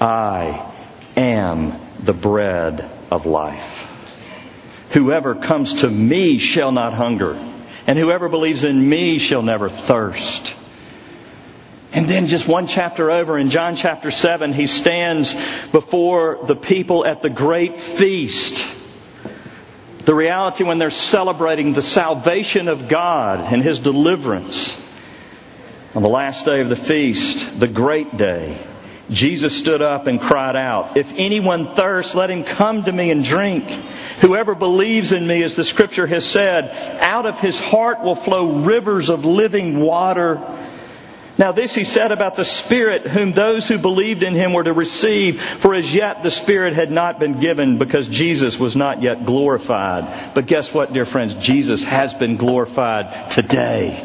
I 0.00 0.72
am 1.16 1.74
the 2.00 2.12
bread 2.12 2.88
of 3.10 3.26
life. 3.26 3.82
Whoever 4.90 5.34
comes 5.34 5.80
to 5.80 5.90
me 5.90 6.38
shall 6.38 6.72
not 6.72 6.92
hunger, 6.94 7.34
and 7.86 7.98
whoever 7.98 8.28
believes 8.28 8.64
in 8.64 8.88
me 8.88 9.18
shall 9.18 9.42
never 9.42 9.68
thirst. 9.68 10.54
And 11.92 12.08
then 12.08 12.26
just 12.26 12.46
one 12.46 12.66
chapter 12.66 13.10
over 13.10 13.38
in 13.38 13.50
John 13.50 13.74
chapter 13.74 14.10
7, 14.10 14.52
he 14.52 14.66
stands 14.66 15.34
before 15.72 16.40
the 16.44 16.56
people 16.56 17.06
at 17.06 17.22
the 17.22 17.30
great 17.30 17.78
feast 17.78 18.75
the 20.06 20.14
reality 20.14 20.62
when 20.64 20.78
they're 20.78 20.90
celebrating 20.90 21.72
the 21.72 21.82
salvation 21.82 22.68
of 22.68 22.88
God 22.88 23.40
and 23.52 23.62
His 23.62 23.80
deliverance. 23.80 24.80
On 25.94 26.02
the 26.02 26.08
last 26.08 26.46
day 26.46 26.60
of 26.60 26.68
the 26.68 26.76
feast, 26.76 27.58
the 27.58 27.66
great 27.66 28.16
day, 28.16 28.56
Jesus 29.10 29.56
stood 29.56 29.82
up 29.82 30.06
and 30.06 30.20
cried 30.20 30.56
out, 30.56 30.96
If 30.96 31.12
anyone 31.16 31.74
thirsts, 31.74 32.14
let 32.14 32.30
him 32.30 32.44
come 32.44 32.84
to 32.84 32.92
me 32.92 33.10
and 33.10 33.24
drink. 33.24 33.64
Whoever 34.20 34.54
believes 34.54 35.12
in 35.12 35.26
me, 35.26 35.42
as 35.42 35.56
the 35.56 35.64
scripture 35.64 36.06
has 36.06 36.24
said, 36.24 36.70
out 37.00 37.26
of 37.26 37.40
his 37.40 37.58
heart 37.58 38.02
will 38.02 38.14
flow 38.14 38.62
rivers 38.62 39.08
of 39.08 39.24
living 39.24 39.80
water. 39.80 40.40
Now 41.38 41.52
this 41.52 41.74
he 41.74 41.84
said 41.84 42.12
about 42.12 42.36
the 42.36 42.46
Spirit 42.46 43.06
whom 43.06 43.32
those 43.32 43.68
who 43.68 43.76
believed 43.76 44.22
in 44.22 44.34
him 44.34 44.54
were 44.54 44.64
to 44.64 44.72
receive, 44.72 45.42
for 45.42 45.74
as 45.74 45.92
yet 45.92 46.22
the 46.22 46.30
Spirit 46.30 46.72
had 46.72 46.90
not 46.90 47.20
been 47.20 47.40
given 47.40 47.76
because 47.76 48.08
Jesus 48.08 48.58
was 48.58 48.74
not 48.74 49.02
yet 49.02 49.26
glorified. 49.26 50.34
But 50.34 50.46
guess 50.46 50.72
what, 50.72 50.94
dear 50.94 51.04
friends? 51.04 51.34
Jesus 51.34 51.84
has 51.84 52.14
been 52.14 52.36
glorified 52.36 53.30
today. 53.30 54.02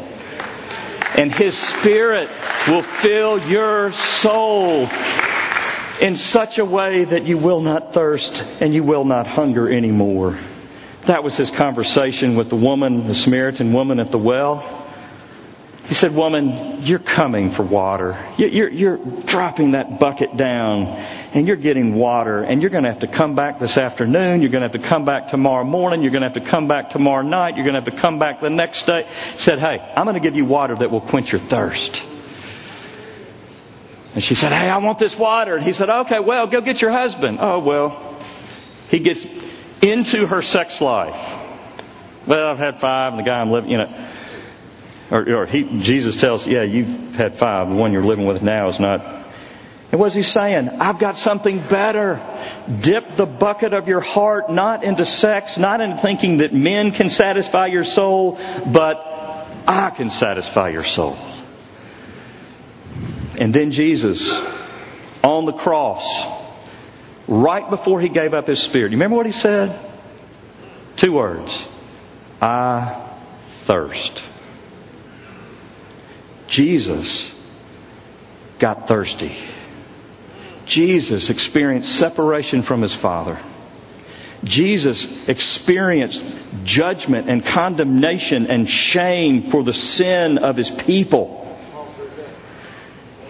And 1.16 1.34
his 1.34 1.56
Spirit 1.56 2.28
will 2.68 2.82
fill 2.82 3.38
your 3.48 3.92
soul 3.92 4.88
in 6.02 6.16
such 6.16 6.58
a 6.58 6.64
way 6.64 7.04
that 7.04 7.24
you 7.24 7.38
will 7.38 7.62
not 7.62 7.94
thirst 7.94 8.44
and 8.60 8.74
you 8.74 8.82
will 8.82 9.04
not 9.04 9.26
hunger 9.26 9.72
anymore. 9.72 10.38
That 11.06 11.24
was 11.24 11.36
his 11.36 11.50
conversation 11.50 12.34
with 12.34 12.50
the 12.50 12.56
woman, 12.56 13.08
the 13.08 13.14
Samaritan 13.14 13.72
woman 13.72 14.00
at 14.00 14.10
the 14.10 14.18
well. 14.18 14.81
He 15.86 15.94
said, 15.94 16.14
Woman, 16.14 16.82
you're 16.82 17.00
coming 17.00 17.50
for 17.50 17.64
water. 17.64 18.16
You're, 18.36 18.68
you're, 18.68 18.96
dropping 18.96 19.72
that 19.72 19.98
bucket 19.98 20.36
down 20.36 20.88
and 21.34 21.46
you're 21.46 21.56
getting 21.56 21.94
water 21.94 22.42
and 22.42 22.62
you're 22.62 22.70
going 22.70 22.84
to 22.84 22.90
have 22.90 23.00
to 23.00 23.08
come 23.08 23.34
back 23.34 23.58
this 23.58 23.76
afternoon. 23.76 24.42
You're 24.42 24.50
going 24.50 24.62
to 24.62 24.68
have 24.68 24.80
to 24.80 24.88
come 24.88 25.04
back 25.04 25.30
tomorrow 25.30 25.64
morning. 25.64 26.02
You're 26.02 26.12
going 26.12 26.22
to 26.22 26.28
have 26.28 26.44
to 26.44 26.50
come 26.50 26.68
back 26.68 26.90
tomorrow 26.90 27.22
night. 27.22 27.56
You're 27.56 27.64
going 27.64 27.74
to 27.74 27.80
have 27.80 27.92
to 27.92 28.00
come 28.00 28.18
back 28.18 28.40
the 28.40 28.50
next 28.50 28.86
day. 28.86 29.06
He 29.32 29.38
said, 29.38 29.58
Hey, 29.58 29.80
I'm 29.96 30.04
going 30.04 30.14
to 30.14 30.20
give 30.20 30.36
you 30.36 30.44
water 30.44 30.76
that 30.76 30.90
will 30.90 31.00
quench 31.00 31.32
your 31.32 31.40
thirst. 31.40 32.04
And 34.14 34.22
she 34.22 34.34
said, 34.34 34.52
Hey, 34.52 34.68
I 34.68 34.78
want 34.78 34.98
this 34.98 35.18
water. 35.18 35.56
And 35.56 35.64
he 35.64 35.72
said, 35.72 35.90
Okay, 35.90 36.20
well, 36.20 36.46
go 36.46 36.60
get 36.60 36.80
your 36.80 36.92
husband. 36.92 37.38
Oh, 37.40 37.58
well. 37.58 38.16
He 38.88 38.98
gets 38.98 39.26
into 39.80 40.26
her 40.26 40.42
sex 40.42 40.80
life. 40.80 41.38
Well, 42.26 42.46
I've 42.46 42.58
had 42.58 42.78
five 42.78 43.14
and 43.14 43.20
the 43.20 43.24
guy 43.24 43.40
I'm 43.40 43.50
living, 43.50 43.70
you 43.70 43.78
know. 43.78 44.08
Or, 45.12 45.42
or 45.42 45.46
he, 45.46 45.64
Jesus 45.78 46.18
tells, 46.18 46.46
yeah, 46.46 46.62
you've 46.62 47.16
had 47.16 47.36
five. 47.36 47.68
The 47.68 47.74
one 47.74 47.92
you're 47.92 48.02
living 48.02 48.24
with 48.24 48.40
now 48.40 48.68
is 48.68 48.80
not. 48.80 49.04
And 49.92 50.00
what's 50.00 50.14
he 50.14 50.22
saying? 50.22 50.70
I've 50.70 50.98
got 50.98 51.18
something 51.18 51.58
better. 51.58 52.18
Dip 52.80 53.16
the 53.16 53.26
bucket 53.26 53.74
of 53.74 53.88
your 53.88 54.00
heart 54.00 54.50
not 54.50 54.84
into 54.84 55.04
sex, 55.04 55.58
not 55.58 55.82
into 55.82 55.98
thinking 55.98 56.38
that 56.38 56.54
men 56.54 56.92
can 56.92 57.10
satisfy 57.10 57.66
your 57.66 57.84
soul, 57.84 58.38
but 58.66 58.96
I 59.68 59.90
can 59.90 60.08
satisfy 60.08 60.70
your 60.70 60.84
soul. 60.84 61.18
And 63.38 63.52
then 63.52 63.70
Jesus, 63.70 64.32
on 65.22 65.44
the 65.44 65.52
cross, 65.52 66.26
right 67.28 67.68
before 67.68 68.00
he 68.00 68.08
gave 68.08 68.32
up 68.32 68.46
his 68.46 68.62
spirit, 68.62 68.92
you 68.92 68.96
remember 68.96 69.16
what 69.16 69.26
he 69.26 69.32
said? 69.32 69.78
Two 70.96 71.12
words. 71.12 71.66
I 72.40 73.10
thirst. 73.48 74.22
Jesus 76.52 77.32
got 78.58 78.86
thirsty. 78.86 79.34
Jesus 80.66 81.30
experienced 81.30 81.90
separation 81.98 82.60
from 82.60 82.82
his 82.82 82.94
Father. 82.94 83.38
Jesus 84.44 85.28
experienced 85.30 86.22
judgment 86.62 87.30
and 87.30 87.42
condemnation 87.42 88.50
and 88.50 88.68
shame 88.68 89.40
for 89.40 89.62
the 89.62 89.72
sin 89.72 90.36
of 90.36 90.58
his 90.58 90.68
people. 90.68 91.38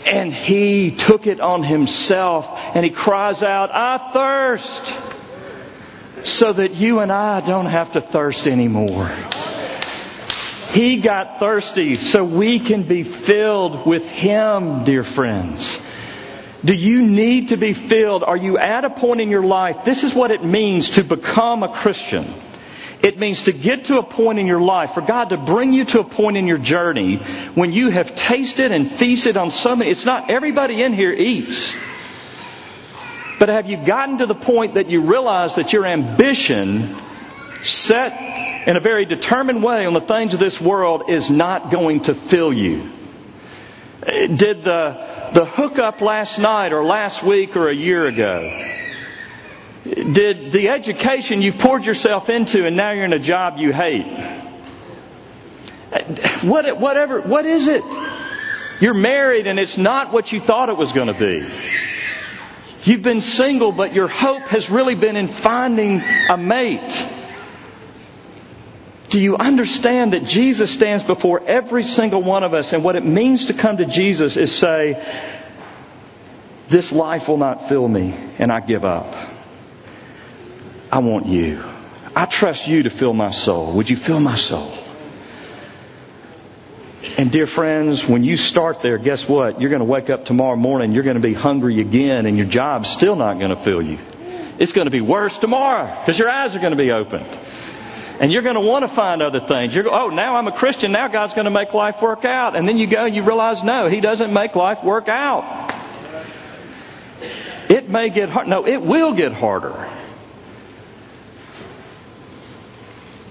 And 0.04 0.34
he 0.34 0.90
took 0.90 1.28
it 1.28 1.40
on 1.40 1.62
himself 1.62 2.48
and 2.74 2.84
he 2.84 2.90
cries 2.90 3.44
out, 3.44 3.70
I 3.70 4.10
thirst, 4.12 4.94
so 6.24 6.52
that 6.52 6.74
you 6.74 6.98
and 6.98 7.12
I 7.12 7.40
don't 7.40 7.66
have 7.66 7.92
to 7.92 8.00
thirst 8.00 8.48
anymore. 8.48 9.08
He 10.72 10.96
got 10.96 11.38
thirsty 11.38 11.96
so 11.96 12.24
we 12.24 12.58
can 12.58 12.84
be 12.84 13.02
filled 13.02 13.84
with 13.84 14.08
Him, 14.08 14.84
dear 14.84 15.04
friends. 15.04 15.78
Do 16.64 16.74
you 16.74 17.02
need 17.02 17.50
to 17.50 17.58
be 17.58 17.74
filled? 17.74 18.22
Are 18.22 18.38
you 18.38 18.56
at 18.56 18.86
a 18.86 18.88
point 18.88 19.20
in 19.20 19.28
your 19.28 19.42
life? 19.42 19.84
This 19.84 20.02
is 20.02 20.14
what 20.14 20.30
it 20.30 20.42
means 20.42 20.92
to 20.92 21.04
become 21.04 21.62
a 21.62 21.68
Christian. 21.68 22.24
It 23.02 23.18
means 23.18 23.42
to 23.42 23.52
get 23.52 23.86
to 23.86 23.98
a 23.98 24.02
point 24.02 24.38
in 24.38 24.46
your 24.46 24.62
life, 24.62 24.94
for 24.94 25.02
God 25.02 25.28
to 25.28 25.36
bring 25.36 25.74
you 25.74 25.84
to 25.86 26.00
a 26.00 26.04
point 26.04 26.38
in 26.38 26.46
your 26.46 26.56
journey 26.56 27.16
when 27.54 27.72
you 27.72 27.90
have 27.90 28.16
tasted 28.16 28.72
and 28.72 28.90
feasted 28.90 29.36
on 29.36 29.50
so 29.50 29.76
many. 29.76 29.90
It's 29.90 30.06
not 30.06 30.30
everybody 30.30 30.82
in 30.82 30.94
here 30.94 31.12
eats. 31.12 31.76
But 33.38 33.50
have 33.50 33.68
you 33.68 33.76
gotten 33.76 34.18
to 34.18 34.26
the 34.26 34.34
point 34.34 34.74
that 34.74 34.88
you 34.88 35.02
realize 35.02 35.56
that 35.56 35.74
your 35.74 35.84
ambition 35.84 36.96
set 37.64 38.66
in 38.66 38.76
a 38.76 38.80
very 38.80 39.04
determined 39.04 39.62
way 39.62 39.86
on 39.86 39.92
the 39.92 40.00
things 40.00 40.34
of 40.34 40.40
this 40.40 40.60
world 40.60 41.10
is 41.10 41.30
not 41.30 41.70
going 41.70 42.00
to 42.02 42.14
fill 42.14 42.52
you? 42.52 42.90
Did 44.04 44.64
the, 44.64 45.30
the 45.32 45.44
hookup 45.44 46.00
last 46.00 46.38
night 46.38 46.72
or 46.72 46.84
last 46.84 47.22
week 47.22 47.56
or 47.56 47.68
a 47.68 47.74
year 47.74 48.06
ago, 48.06 48.56
did 49.84 50.52
the 50.52 50.68
education 50.68 51.42
you've 51.42 51.58
poured 51.58 51.84
yourself 51.84 52.28
into 52.28 52.66
and 52.66 52.76
now 52.76 52.92
you're 52.92 53.04
in 53.04 53.12
a 53.12 53.18
job 53.18 53.58
you 53.58 53.72
hate? 53.72 54.06
What, 56.42 56.78
whatever, 56.78 57.20
what 57.20 57.46
is 57.46 57.68
it? 57.68 57.82
You're 58.80 58.94
married 58.94 59.46
and 59.46 59.60
it's 59.60 59.78
not 59.78 60.12
what 60.12 60.32
you 60.32 60.40
thought 60.40 60.68
it 60.68 60.76
was 60.76 60.92
going 60.92 61.12
to 61.12 61.18
be. 61.18 61.46
You've 62.84 63.02
been 63.02 63.20
single, 63.20 63.70
but 63.70 63.92
your 63.92 64.08
hope 64.08 64.42
has 64.48 64.68
really 64.68 64.96
been 64.96 65.14
in 65.14 65.28
finding 65.28 66.02
a 66.28 66.36
mate. 66.36 67.06
Do 69.12 69.20
you 69.20 69.36
understand 69.36 70.14
that 70.14 70.24
Jesus 70.24 70.70
stands 70.70 71.04
before 71.04 71.46
every 71.46 71.84
single 71.84 72.22
one 72.22 72.44
of 72.44 72.54
us 72.54 72.72
and 72.72 72.82
what 72.82 72.96
it 72.96 73.04
means 73.04 73.46
to 73.46 73.52
come 73.52 73.76
to 73.76 73.84
Jesus 73.84 74.38
is 74.38 74.56
say, 74.56 75.06
this 76.70 76.92
life 76.92 77.28
will 77.28 77.36
not 77.36 77.68
fill 77.68 77.86
me 77.86 78.14
and 78.38 78.50
I 78.50 78.60
give 78.60 78.86
up. 78.86 79.14
I 80.90 81.00
want 81.00 81.26
you. 81.26 81.62
I 82.16 82.24
trust 82.24 82.66
you 82.66 82.84
to 82.84 82.88
fill 82.88 83.12
my 83.12 83.32
soul. 83.32 83.74
Would 83.74 83.90
you 83.90 83.96
fill 83.96 84.18
my 84.18 84.36
soul? 84.36 84.72
And 87.18 87.30
dear 87.30 87.46
friends, 87.46 88.08
when 88.08 88.24
you 88.24 88.38
start 88.38 88.80
there, 88.80 88.96
guess 88.96 89.28
what? 89.28 89.60
You're 89.60 89.68
going 89.68 89.80
to 89.80 89.84
wake 89.84 90.08
up 90.08 90.24
tomorrow 90.24 90.56
morning, 90.56 90.92
you're 90.92 91.04
going 91.04 91.20
to 91.20 91.22
be 91.22 91.34
hungry 91.34 91.82
again, 91.82 92.24
and 92.24 92.38
your 92.38 92.46
job's 92.46 92.88
still 92.88 93.16
not 93.16 93.38
going 93.38 93.54
to 93.54 93.60
fill 93.60 93.82
you. 93.82 93.98
It's 94.58 94.72
going 94.72 94.86
to 94.86 94.90
be 94.90 95.02
worse 95.02 95.36
tomorrow 95.36 95.94
because 96.00 96.18
your 96.18 96.30
eyes 96.30 96.56
are 96.56 96.60
going 96.60 96.74
to 96.74 96.82
be 96.82 96.92
opened. 96.92 97.26
And 98.20 98.32
you're 98.32 98.42
going 98.42 98.54
to 98.54 98.60
want 98.60 98.84
to 98.84 98.88
find 98.88 99.22
other 99.22 99.40
things. 99.40 99.74
You're, 99.74 99.92
oh, 99.92 100.08
now 100.08 100.36
I'm 100.36 100.46
a 100.46 100.52
Christian. 100.52 100.92
Now 100.92 101.08
God's 101.08 101.34
going 101.34 101.46
to 101.46 101.50
make 101.50 101.74
life 101.74 102.00
work 102.02 102.24
out. 102.24 102.56
And 102.56 102.68
then 102.68 102.78
you 102.78 102.86
go 102.86 103.04
and 103.04 103.14
you 103.14 103.22
realize, 103.22 103.64
no, 103.64 103.88
He 103.88 104.00
doesn't 104.00 104.32
make 104.32 104.54
life 104.54 104.84
work 104.84 105.08
out. 105.08 105.72
It 107.68 107.88
may 107.88 108.10
get 108.10 108.28
hard. 108.28 108.48
No, 108.48 108.66
it 108.66 108.82
will 108.82 109.14
get 109.14 109.32
harder. 109.32 109.88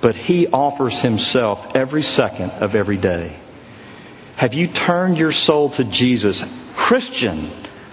But 0.01 0.15
He 0.15 0.47
offers 0.47 0.99
Himself 0.99 1.75
every 1.75 2.01
second 2.01 2.51
of 2.51 2.75
every 2.75 2.97
day. 2.97 3.35
Have 4.35 4.55
you 4.55 4.67
turned 4.67 5.17
your 5.17 5.31
soul 5.31 5.69
to 5.71 5.83
Jesus? 5.83 6.43
Christian, 6.75 7.47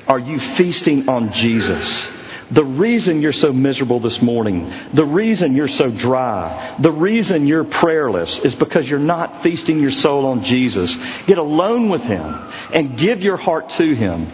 are 0.07 0.19
you 0.19 0.39
feasting 0.39 1.11
on 1.11 1.31
Jesus? 1.33 2.18
The 2.51 2.65
reason 2.65 3.21
you're 3.21 3.33
so 3.33 3.53
miserable 3.53 4.01
this 4.01 4.23
morning, 4.23 4.73
the 4.95 5.05
reason 5.05 5.55
you're 5.55 5.69
so 5.69 5.91
dry, 5.91 6.75
the 6.79 6.91
reason 6.91 7.47
you're 7.47 7.65
prayerless 7.65 8.39
is 8.39 8.55
because 8.55 8.89
you're 8.89 8.99
not 8.99 9.43
feasting 9.43 9.81
your 9.81 9.91
soul 9.91 10.25
on 10.25 10.43
Jesus. 10.43 10.97
Get 11.27 11.37
alone 11.37 11.91
with 11.91 12.05
Him 12.05 12.37
and 12.73 12.97
give 12.97 13.23
your 13.23 13.37
heart 13.37 13.71
to 13.71 13.95
Him. 13.95 14.29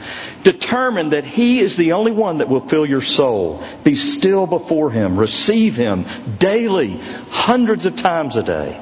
Determine 0.45 1.11
that 1.11 1.25
He 1.25 1.59
is 1.59 1.75
the 1.75 1.93
only 1.93 2.13
one 2.13 2.39
that 2.39 2.49
will 2.49 2.61
fill 2.61 2.87
your 2.87 3.03
soul. 3.03 3.65
Be 3.83 3.97
still 3.97 4.47
before 4.47 4.93
Him. 4.93 5.19
Receive 5.19 5.75
Him 5.75 6.05
daily, 6.39 6.99
hundreds 7.31 7.85
of 7.85 7.97
times 7.97 8.37
a 8.37 8.45
day. 8.45 8.81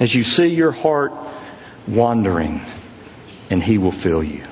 As 0.00 0.12
you 0.12 0.24
see 0.24 0.48
your 0.48 0.72
heart 0.72 1.12
wandering, 1.86 2.62
and 3.48 3.62
He 3.62 3.78
will 3.78 3.92
fill 3.92 4.24
you. 4.24 4.42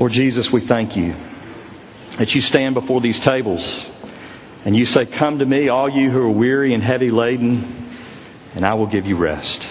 Lord 0.00 0.12
Jesus, 0.12 0.50
we 0.50 0.62
thank 0.62 0.96
you 0.96 1.14
that 2.16 2.34
you 2.34 2.40
stand 2.40 2.72
before 2.72 3.02
these 3.02 3.20
tables 3.20 3.86
and 4.64 4.74
you 4.74 4.86
say, 4.86 5.04
Come 5.04 5.40
to 5.40 5.44
me, 5.44 5.68
all 5.68 5.90
you 5.90 6.10
who 6.10 6.22
are 6.22 6.30
weary 6.30 6.72
and 6.72 6.82
heavy 6.82 7.10
laden, 7.10 7.92
and 8.54 8.64
I 8.64 8.72
will 8.76 8.86
give 8.86 9.06
you 9.06 9.16
rest. 9.16 9.68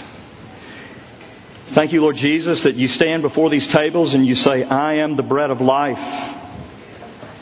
Thank 1.70 1.94
you, 1.94 2.04
Lord 2.04 2.16
Jesus, 2.16 2.62
that 2.62 2.76
you 2.76 2.88
stand 2.88 3.24
before 3.24 3.50
these 3.50 3.66
tables 3.66 4.14
and 4.14 4.24
you 4.24 4.36
say, 4.36 4.64
I 4.64 4.98
am 4.98 5.16
the 5.16 5.24
bread 5.24 5.50
of 5.50 5.62
life. 5.62 6.38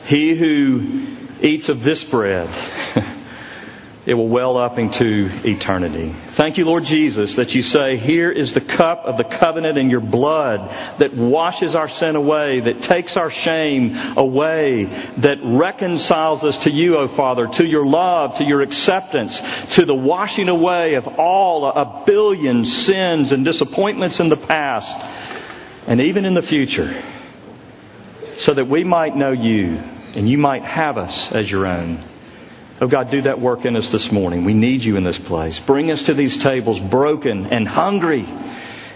He 0.06 0.34
who 0.34 1.08
eats 1.41 1.67
of 1.67 1.84
this 1.84 2.06
bread 2.06 2.47
it 4.07 4.13
will 4.13 4.29
well 4.29 4.55
up 4.55 4.79
into 4.79 5.29
eternity. 5.43 6.15
Thank 6.27 6.57
you, 6.57 6.63
Lord 6.63 6.85
Jesus, 6.85 7.35
that 7.35 7.53
you 7.53 7.61
say, 7.61 7.97
here 7.97 8.31
is 8.31 8.53
the 8.53 8.61
cup 8.61 9.03
of 9.03 9.17
the 9.17 9.25
covenant 9.25 9.77
in 9.77 9.89
your 9.89 9.99
blood 9.99 10.73
that 10.99 11.13
washes 11.13 11.75
our 11.75 11.89
sin 11.89 12.15
away, 12.15 12.61
that 12.61 12.81
takes 12.81 13.17
our 13.17 13.29
shame 13.29 13.97
away, 14.15 14.85
that 15.17 15.39
reconciles 15.43 16.45
us 16.45 16.63
to 16.63 16.71
you, 16.71 16.95
O 16.95 17.09
Father, 17.09 17.47
to 17.47 17.65
your 17.65 17.85
love, 17.85 18.37
to 18.37 18.45
your 18.45 18.61
acceptance, 18.61 19.41
to 19.75 19.83
the 19.83 19.93
washing 19.93 20.47
away 20.47 20.93
of 20.93 21.19
all 21.19 21.65
a 21.65 22.03
billion 22.05 22.63
sins 22.63 23.33
and 23.33 23.43
disappointments 23.43 24.21
in 24.21 24.29
the 24.29 24.37
past 24.37 24.95
and 25.85 25.99
even 25.99 26.23
in 26.23 26.33
the 26.33 26.41
future, 26.41 26.95
so 28.37 28.53
that 28.53 28.69
we 28.69 28.85
might 28.85 29.17
know 29.17 29.33
you 29.33 29.81
and 30.15 30.29
you 30.29 30.37
might 30.37 30.63
have 30.63 30.97
us 30.97 31.33
as 31.33 31.51
your 31.51 31.67
own. 31.67 31.99
Oh 32.79 32.87
God, 32.87 33.09
do 33.09 33.21
that 33.21 33.39
work 33.39 33.65
in 33.65 33.75
us 33.75 33.91
this 33.91 34.11
morning. 34.11 34.45
We 34.45 34.53
need 34.53 34.83
you 34.83 34.97
in 34.97 35.03
this 35.03 35.17
place. 35.17 35.59
Bring 35.59 35.89
us 35.89 36.03
to 36.03 36.13
these 36.13 36.37
tables 36.37 36.79
broken 36.79 37.47
and 37.47 37.67
hungry 37.67 38.27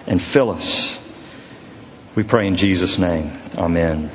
and 0.06 0.22
fill 0.22 0.52
us. 0.52 0.98
We 2.14 2.24
pray 2.24 2.48
in 2.48 2.58
Jesus' 2.58 3.00
name. 3.00 3.32
Amen. 3.58 4.12